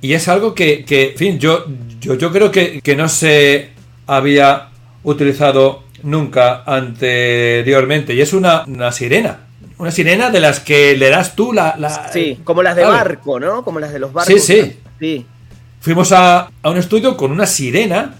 Y 0.00 0.14
es 0.14 0.28
algo 0.28 0.54
que, 0.54 0.84
que, 0.84 1.10
en 1.10 1.16
fin, 1.16 1.38
yo, 1.38 1.66
yo, 2.00 2.14
yo 2.14 2.32
creo 2.32 2.50
que, 2.50 2.80
que 2.80 2.96
no 2.96 3.08
se 3.08 3.70
había 4.06 4.68
utilizado 5.02 5.84
nunca 6.02 6.62
anteriormente. 6.64 8.14
Y 8.14 8.20
es 8.20 8.32
una, 8.32 8.64
una 8.66 8.92
sirena. 8.92 9.40
Una 9.78 9.90
sirena 9.90 10.30
de 10.30 10.40
las 10.40 10.60
que 10.60 10.96
le 10.96 11.08
das 11.10 11.34
tú 11.34 11.52
la... 11.52 11.74
la- 11.78 12.10
Sí, 12.12 12.38
como 12.44 12.62
las 12.62 12.76
de 12.76 12.82
¿sabes? 12.82 12.98
barco, 12.98 13.40
¿no? 13.40 13.64
Como 13.64 13.80
las 13.80 13.92
de 13.92 13.98
los 13.98 14.12
barcos. 14.12 14.32
Sí, 14.34 14.40
sí. 14.40 14.76
Sí. 14.98 15.26
Fuimos 15.80 16.12
a, 16.12 16.50
a 16.62 16.70
un 16.70 16.76
estudio 16.76 17.16
con 17.16 17.30
una 17.32 17.46
sirena 17.46 18.14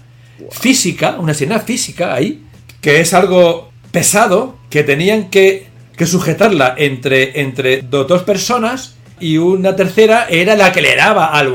física, 0.51 1.17
una 1.19 1.33
sirena 1.33 1.59
física 1.59 2.13
ahí, 2.13 2.43
que 2.81 2.99
es 3.01 3.13
algo 3.13 3.71
pesado, 3.91 4.57
que 4.69 4.83
tenían 4.83 5.29
que, 5.29 5.67
que 5.95 6.05
sujetarla 6.05 6.75
entre, 6.77 7.41
entre 7.41 7.81
do- 7.81 8.05
dos 8.05 8.23
personas 8.23 8.95
y 9.19 9.37
una 9.37 9.75
tercera 9.75 10.25
era 10.29 10.55
la 10.55 10.71
que 10.71 10.81
le 10.81 10.95
daba 10.95 11.27
al 11.27 11.53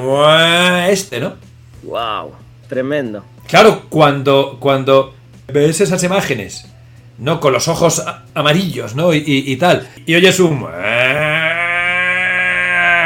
este, 0.91 1.19
¿no? 1.21 1.35
Wow. 1.83 2.33
Tremendo. 2.69 3.25
Claro, 3.49 3.83
cuando, 3.89 4.59
cuando 4.61 5.15
ves 5.53 5.81
esas 5.81 6.03
imágenes, 6.03 6.67
¿no? 7.19 7.41
Con 7.41 7.53
los 7.53 7.69
ojos 7.69 8.03
amarillos, 8.35 8.95
¿no? 8.95 9.15
Y, 9.15 9.19
y- 9.19 9.53
y 9.53 9.57
tal. 9.57 9.89
Y 10.05 10.15
oyes 10.15 10.39
un... 10.41 10.67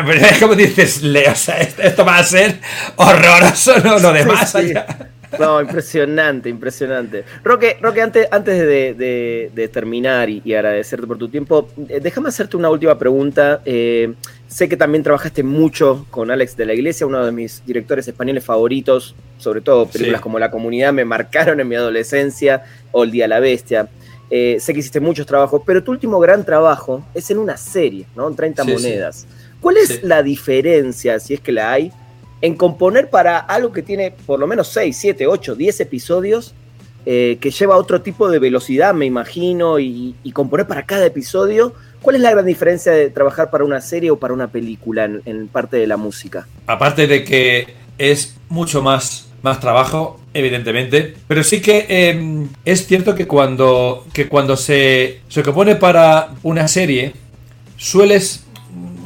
Pero 0.07 0.27
es 0.27 0.39
como 0.39 0.55
dices, 0.55 1.03
Leo, 1.03 1.33
o 1.33 1.35
sea, 1.35 1.59
esto, 1.59 1.83
esto 1.83 2.05
va 2.07 2.17
a 2.19 2.25
ser 2.25 2.59
horroroso, 2.97 3.79
¿no? 3.85 3.99
Lo 3.99 4.13
demás 4.13 4.51
Sí, 4.51 4.59
sí. 4.59 4.71
allá. 4.71 4.87
No, 5.39 5.61
impresionante, 5.61 6.49
impresionante. 6.49 7.25
Roque, 7.45 7.77
Roque 7.81 8.01
antes, 8.03 8.27
antes 8.31 8.59
de, 8.59 8.95
de- 8.95 9.51
de 9.55 9.69
terminar 9.69 10.29
y, 10.29 10.43
y 10.45 10.55
agradecerte 10.55 11.07
por 11.07 11.19
tu 11.19 11.29
tiempo, 11.29 11.69
eh, 11.89 12.01
déjame 12.03 12.29
hacerte 12.29 12.57
una 12.57 12.69
última 12.71 12.99
pregunta. 12.99 13.61
Eh, 13.65 14.15
sé 14.49 14.69
que 14.69 14.77
también 14.77 15.03
trabajaste 15.05 15.43
mucho 15.43 16.07
con 16.11 16.31
Alex 16.31 16.57
de 16.57 16.67
la 16.67 16.75
Iglesia, 16.75 17.07
uno 17.07 17.25
de 17.25 17.31
mis 17.33 17.65
directores 17.65 18.09
españoles 18.09 18.45
favoritos, 18.45 19.15
sobre 19.39 19.61
todo 19.61 19.87
películas 19.87 20.21
Sí. 20.21 20.23
como 20.23 20.39
La 20.39 20.51
Comunidad 20.51 20.93
me 20.93 21.05
marcaron 21.05 21.61
en 21.61 21.69
mi 21.69 21.77
adolescencia, 21.77 22.65
o 22.93 23.05
El 23.05 23.11
Día 23.13 23.25
de 23.25 23.29
la 23.29 23.41
Bestia. 23.41 23.89
Eh, 24.31 24.59
sé 24.61 24.73
que 24.75 24.81
hiciste 24.81 25.01
muchos 25.01 25.27
trabajos, 25.27 25.63
pero 25.67 25.83
tu 25.83 25.91
último 25.93 26.19
gran 26.21 26.45
trabajo 26.45 27.05
es 27.15 27.31
en 27.31 27.39
una 27.39 27.57
serie, 27.57 28.07
¿no? 28.17 28.29
En 28.29 28.37
30 28.37 28.65
Sí, 28.65 28.69
sí. 28.71 28.75
monedas. 28.75 29.27
¿Cuál 29.61 29.77
es 29.77 30.03
la 30.03 30.23
diferencia, 30.23 31.19
si 31.21 31.35
es 31.35 31.41
que 31.41 31.53
la 31.53 31.73
hay, 31.73 31.93
en 32.43 32.55
componer 32.55 33.11
para 33.11 33.39
algo 33.39 33.73
que 33.73 33.83
tiene 33.83 34.13
por 34.27 34.41
lo 34.41 34.47
menos 34.47 34.69
6, 34.69 34.97
7, 34.97 35.27
8, 35.27 35.55
10 35.55 35.81
episodios, 35.81 36.55
eh, 37.07 37.39
que 37.41 37.51
lleva 37.51 37.77
otro 37.77 38.03
tipo 38.03 38.31
de 38.31 38.39
velocidad, 38.39 38.95
me 38.95 39.07
imagino, 39.07 39.79
y, 39.79 40.15
componer 40.35 40.67
para 40.67 40.87
cada 40.87 41.07
episodio? 41.07 41.75
¿Cuál 42.03 42.17
es 42.17 42.23
la 42.23 42.31
gran 42.31 42.47
diferencia 42.47 42.93
de 42.93 43.11
trabajar 43.11 43.51
para 43.51 43.65
una 43.65 43.81
serie 43.81 44.11
o 44.11 44.19
para 44.19 44.33
una 44.33 44.49
película 44.49 45.05
en, 45.05 45.23
en 45.25 45.49
parte 45.49 45.77
de 45.77 45.87
la 45.87 45.97
música? 45.97 46.47
Aparte 46.67 47.07
de 47.07 47.25
que 47.25 47.67
es 47.99 48.37
mucho 48.49 48.83
más, 48.83 49.29
más 49.43 49.61
trabajo, 49.61 50.21
evidentemente. 50.35 51.15
Pero 51.29 51.43
sí 51.43 51.61
que 51.61 51.87
em, 51.89 52.49
es 52.65 52.87
cierto 52.87 53.15
que 53.15 53.27
cuando, 53.27 54.07
que 54.13 54.29
cuando 54.29 54.57
se, 54.57 55.21
se 55.29 55.43
compone 55.43 55.77
para 55.77 56.31
una 56.43 56.69
serie, 56.69 57.13
sueles, 57.77 58.45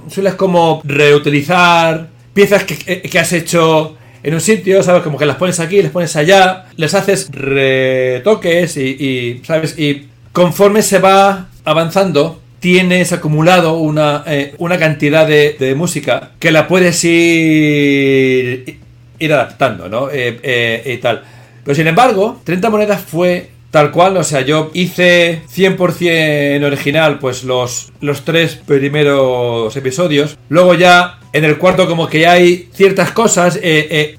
sueles 0.09 0.35
como 0.35 0.81
reutilizar 0.85 2.09
piezas 2.35 2.64
que, 2.64 2.77
que 3.03 3.18
has 3.18 3.33
hecho 3.33 3.97
en 4.25 4.35
un 4.35 4.40
sitio, 4.40 4.83
¿sabes? 4.83 5.03
Como 5.03 5.18
que 5.18 5.27
las 5.27 5.37
pones 5.37 5.61
aquí, 5.61 5.81
las 5.83 5.92
pones 5.92 6.16
allá, 6.16 6.64
les 6.77 6.94
haces 6.94 7.29
retoques 7.31 8.77
y, 8.79 9.42
¿sabes? 9.44 9.79
Y 9.79 10.09
conforme 10.33 10.81
se 10.81 10.99
va 10.99 11.49
avanzando, 11.64 12.40
tienes 12.59 13.12
acumulado 13.12 13.77
una, 13.77 14.25
eh, 14.27 14.55
una 14.59 14.79
cantidad 14.79 15.29
de, 15.29 15.75
música 15.77 16.31
que 16.38 16.51
la 16.51 16.66
puedes 16.66 17.05
ir, 17.05 18.79
ir 19.18 19.33
adaptando, 19.33 19.90
¿no? 19.90 20.09
Eh, 20.11 20.40
eh, 20.42 20.94
y 20.94 20.97
tal. 20.97 21.23
Pero 21.62 21.75
sin 21.75 21.87
embargo, 21.87 22.40
30 22.44 22.70
monedas 22.70 23.03
fue 23.03 23.51
tal 23.70 23.90
cual, 23.90 24.16
o 24.16 24.25
sea, 24.25 24.40
yo 24.40 24.70
hice 24.73 25.42
100% 25.55 26.64
original, 26.64 27.18
pues 27.18 27.44
los, 27.44 27.92
los 28.01 28.25
tres 28.25 28.55
primeros 28.55 29.77
episodios. 29.77 30.38
Luego 30.49 30.75
ya 30.75 31.18
en 31.35 31.44
el 31.44 31.59
cuarto 31.59 31.87
como 31.87 32.09
que 32.09 32.27
hay 32.27 32.70
ciertas 32.73 33.11
cosas, 33.11 33.61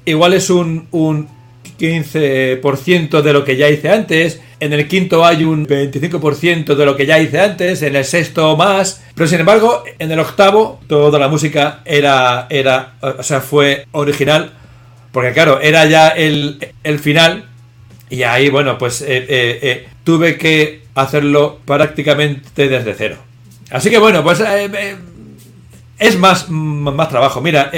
igual 0.04 0.34
es 0.34 0.50
un, 0.50 0.86
un 0.92 1.28
15% 1.78 3.22
de 3.22 3.32
lo 3.32 3.44
que 3.44 3.56
ya 3.56 3.68
hice 3.68 3.90
antes. 3.90 4.40
En 4.58 4.72
el 4.72 4.88
quinto 4.88 5.24
hay 5.24 5.44
un 5.44 5.66
25% 5.66 6.74
de 6.74 6.86
lo 6.86 6.96
que 6.96 7.06
ya 7.06 7.18
hice 7.18 7.40
antes. 7.40 7.82
En 7.82 7.96
el 7.96 8.04
sexto 8.04 8.56
más. 8.56 9.02
Pero 9.14 9.26
sin 9.26 9.40
embargo, 9.40 9.84
en 9.98 10.10
el 10.10 10.18
octavo, 10.18 10.80
toda 10.88 11.18
la 11.18 11.28
música 11.28 11.80
era. 11.84 12.46
era 12.50 12.94
o 13.00 13.22
sea, 13.22 13.40
fue 13.40 13.86
original. 13.92 14.52
Porque 15.12 15.32
claro, 15.32 15.60
era 15.60 15.84
ya 15.86 16.08
el, 16.08 16.58
final. 17.00 17.48
Y 18.08 18.22
ahí, 18.22 18.48
bueno, 18.48 18.78
pues 18.78 19.02
eh, 19.02 19.06
eh, 19.28 19.58
eh, 19.62 19.88
tuve 20.04 20.38
que 20.38 20.82
hacerlo 20.94 21.60
prácticamente 21.64 22.68
desde 22.68 22.94
cero. 22.94 23.16
Así 23.70 23.90
que 23.90 23.98
bueno, 23.98 24.22
pues 24.22 24.40
es 25.98 26.18
más, 26.18 26.48
más 26.48 27.08
trabajo. 27.08 27.40
Mira, 27.40 27.70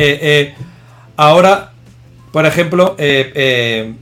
ahora 1.17 1.73
por 2.33 2.45
ejemplo, 2.47 2.95
eh, 2.99 3.33
eh, 3.35 3.95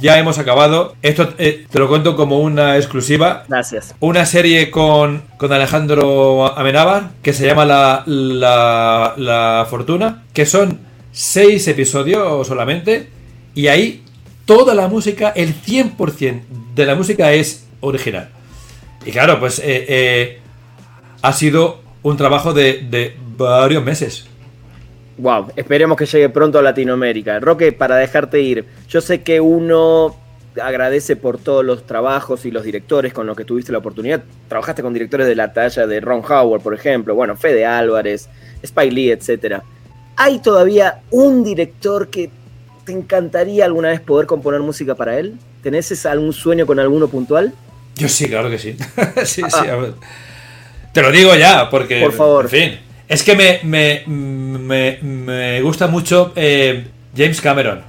ya 0.00 0.18
hemos 0.18 0.38
acabado. 0.38 0.94
Esto 1.02 1.32
eh, 1.38 1.66
te 1.70 1.78
lo 1.78 1.88
cuento 1.88 2.16
como 2.16 2.38
una 2.40 2.76
exclusiva. 2.76 3.44
Gracias. 3.48 3.94
Una 4.00 4.26
serie 4.26 4.70
con, 4.70 5.22
Alejandro 5.40 6.56
Amenábar 6.56 7.10
que 7.22 7.32
se 7.32 7.46
llama 7.46 7.64
la, 7.64 8.04
la, 8.06 9.66
Fortuna, 9.68 10.24
que 10.32 10.46
son 10.46 10.80
seis 11.12 11.66
episodios 11.68 12.46
solamente. 12.46 13.08
Y 13.54 13.68
ahí 13.68 14.02
toda 14.44 14.74
la 14.74 14.88
música, 14.88 15.30
el 15.34 15.54
100% 15.54 16.42
de 16.74 16.86
la 16.86 16.94
música 16.94 17.32
es 17.32 17.66
original. 17.80 18.28
Y 19.04 19.10
claro, 19.10 19.40
pues 19.40 19.62
ha 21.22 21.32
sido 21.32 21.80
un 22.02 22.16
trabajo 22.16 22.52
de, 22.52 22.86
de 22.88 23.16
varios 23.36 23.84
meses. 23.84 24.26
Wow, 25.18 25.52
esperemos 25.56 25.96
que 25.96 26.06
llegue 26.06 26.28
pronto 26.30 26.58
a 26.58 26.62
Latinoamérica. 26.62 27.38
Roque, 27.40 27.72
para 27.72 27.96
dejarte 27.96 28.40
ir, 28.40 28.64
yo 28.88 29.00
sé 29.00 29.22
que 29.22 29.40
uno 29.40 30.16
agradece 30.60 31.16
por 31.16 31.38
todos 31.38 31.64
los 31.64 31.86
trabajos 31.86 32.44
y 32.44 32.50
los 32.50 32.64
directores 32.64 33.12
con 33.12 33.26
los 33.26 33.36
que 33.36 33.44
tuviste 33.44 33.72
la 33.72 33.78
oportunidad. 33.78 34.22
Trabajaste 34.48 34.82
con 34.82 34.92
directores 34.92 35.26
de 35.26 35.34
la 35.34 35.52
talla 35.52 35.86
de 35.86 36.00
Ron 36.00 36.22
Howard, 36.28 36.62
por 36.62 36.74
ejemplo, 36.74 37.14
bueno, 37.14 37.36
Fede 37.36 37.64
Álvarez, 37.64 38.28
Spike 38.62 38.92
Lee, 38.92 39.10
etc. 39.10 39.62
¿Hay 40.16 40.40
todavía 40.40 41.00
un 41.10 41.44
director 41.44 42.08
que 42.08 42.30
te 42.84 42.92
encantaría 42.92 43.64
alguna 43.64 43.88
vez 43.88 44.00
poder 44.00 44.26
componer 44.26 44.60
música 44.60 44.94
para 44.94 45.18
él? 45.18 45.38
¿Tenés 45.62 46.04
algún 46.06 46.32
sueño 46.32 46.66
con 46.66 46.80
alguno 46.80 47.08
puntual? 47.08 47.52
Yo 47.96 48.08
sí, 48.08 48.28
claro 48.28 48.50
que 48.50 48.58
sí. 48.58 48.76
sí, 49.24 49.42
sí. 49.42 49.42
Ah. 49.68 49.92
Te 50.92 51.02
lo 51.02 51.10
digo 51.10 51.34
ya, 51.36 51.70
porque. 51.70 52.00
Por 52.00 52.12
favor. 52.12 52.44
En 52.44 52.50
fin. 52.50 52.91
Es 53.08 53.22
que 53.22 53.36
me, 53.36 53.60
me, 54.04 55.60
gusta 55.62 55.86
mucho 55.86 56.32
eh, 56.36 56.86
James 57.16 57.40
Cameron. 57.40 57.82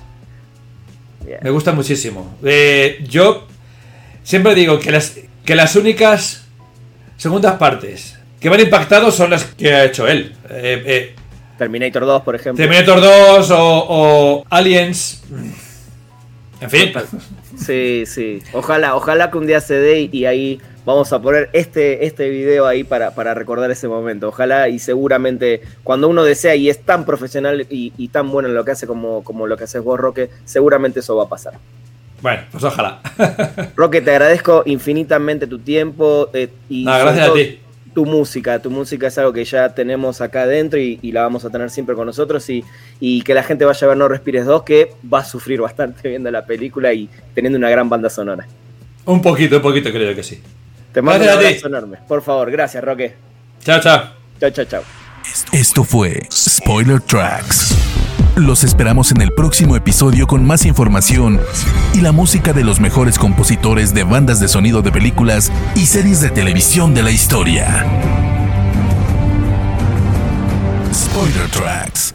Me 1.41 1.49
gusta 1.49 1.71
muchísimo. 1.71 2.37
Eh, 2.43 3.03
yo 3.07 3.47
siempre 4.23 4.53
digo 4.55 4.79
que 4.79 4.91
las, 4.91 5.17
que 5.45 5.55
las 5.55 5.75
únicas 5.75 6.45
segundas 7.17 7.55
partes 7.57 8.19
que 8.39 8.49
me 8.49 8.55
han 8.55 8.61
impactado 8.61 9.11
son 9.11 9.29
las 9.29 9.45
que 9.45 9.73
ha 9.73 9.85
hecho 9.85 10.07
él. 10.07 10.35
Eh, 10.49 11.15
Terminator 11.57 12.05
2, 12.05 12.21
por 12.23 12.35
ejemplo. 12.35 12.61
Terminator 12.61 12.99
2 12.99 13.51
o, 13.51 13.57
o 13.57 14.45
Aliens. 14.49 15.23
En 16.59 16.69
fin. 16.69 16.93
Sí, 17.57 18.03
sí. 18.05 18.41
Ojalá, 18.51 18.95
ojalá 18.95 19.31
que 19.31 19.37
un 19.37 19.47
día 19.47 19.61
se 19.61 19.75
dé 19.75 20.09
y 20.11 20.25
ahí 20.25 20.59
vamos 20.85 21.11
a 21.13 21.21
poner 21.21 21.49
este, 21.53 22.05
este 22.05 22.29
video 22.29 22.65
ahí 22.67 22.83
para, 22.83 23.11
para, 23.11 23.33
recordar 23.33 23.71
ese 23.71 23.87
momento. 23.87 24.29
Ojalá 24.29 24.69
y 24.69 24.79
seguramente 24.79 25.61
cuando 25.83 26.09
uno 26.09 26.23
desea 26.23 26.55
y 26.55 26.69
es 26.69 26.81
tan 26.81 27.05
profesional 27.05 27.65
y, 27.69 28.07
tan 28.09 28.29
bueno 28.29 28.49
en 28.49 28.55
lo 28.55 28.65
que 28.65 28.71
hace 28.71 28.87
como, 28.87 29.23
como 29.23 29.47
lo 29.47 29.57
que 29.57 29.63
haces 29.63 29.83
vos, 29.83 29.99
Roque, 29.99 30.29
seguramente 30.45 30.99
eso 30.99 31.15
va 31.15 31.23
a 31.23 31.29
pasar. 31.29 31.53
Bueno, 32.21 32.43
pues 32.51 32.63
ojalá. 32.63 33.01
Roque, 33.75 34.01
te 34.01 34.11
agradezco 34.11 34.63
infinitamente 34.65 35.47
tu 35.47 35.59
tiempo 35.59 36.29
eh, 36.33 36.49
y 36.69 36.85
gracias 36.85 37.29
a 37.29 37.33
ti. 37.33 37.59
tu 37.93 38.05
música. 38.05 38.59
Tu 38.59 38.69
música 38.69 39.07
es 39.07 39.17
algo 39.17 39.33
que 39.33 39.43
ya 39.43 39.73
tenemos 39.73 40.21
acá 40.21 40.43
adentro 40.43 40.79
y, 40.79 40.99
la 41.11 41.23
vamos 41.23 41.43
a 41.43 41.49
tener 41.49 41.69
siempre 41.69 41.95
con 41.95 42.05
nosotros 42.05 42.49
y, 42.49 42.63
y, 42.99 43.23
que 43.23 43.33
la 43.33 43.43
gente 43.43 43.65
vaya 43.65 43.85
a 43.85 43.89
ver 43.89 43.97
No 43.97 44.07
Respires 44.07 44.45
2, 44.45 44.63
que 44.63 44.93
va 45.11 45.19
a 45.19 45.25
sufrir 45.25 45.59
bastante 45.59 46.07
viendo 46.09 46.31
la 46.31 46.45
película 46.45 46.93
y 46.93 47.09
teniendo 47.33 47.57
una 47.57 47.69
gran 47.69 47.89
banda 47.89 48.09
sonora. 48.09 48.47
Un 49.05 49.21
poquito, 49.21 49.57
un 49.57 49.61
poquito 49.61 49.91
creo 49.91 50.15
que 50.15 50.23
sí. 50.23 50.41
Te 50.93 51.01
mando 51.01 51.23
un 51.23 51.29
abrazo 51.29 51.67
enorme. 51.67 51.97
Por 52.07 52.21
favor, 52.21 52.51
gracias, 52.51 52.83
Roque. 52.83 53.15
Chao, 53.63 53.79
chao. 53.81 54.11
Chao, 54.39 54.49
chao, 54.51 54.65
chao. 54.65 54.83
Esto 55.51 55.83
fue 55.83 56.27
Spoiler 56.31 57.01
Tracks. 57.01 57.75
Los 58.35 58.63
esperamos 58.63 59.11
en 59.11 59.21
el 59.21 59.31
próximo 59.31 59.75
episodio 59.75 60.27
con 60.27 60.45
más 60.45 60.65
información 60.65 61.39
y 61.93 62.01
la 62.01 62.11
música 62.11 62.51
de 62.53 62.63
los 62.63 62.79
mejores 62.79 63.17
compositores 63.17 63.93
de 63.93 64.03
bandas 64.03 64.39
de 64.39 64.47
sonido 64.47 64.81
de 64.81 64.91
películas 64.91 65.51
y 65.75 65.85
series 65.85 66.21
de 66.21 66.29
televisión 66.29 66.93
de 66.93 67.03
la 67.03 67.11
historia. 67.11 67.85
Spoiler 70.93 71.49
Tracks. 71.49 72.13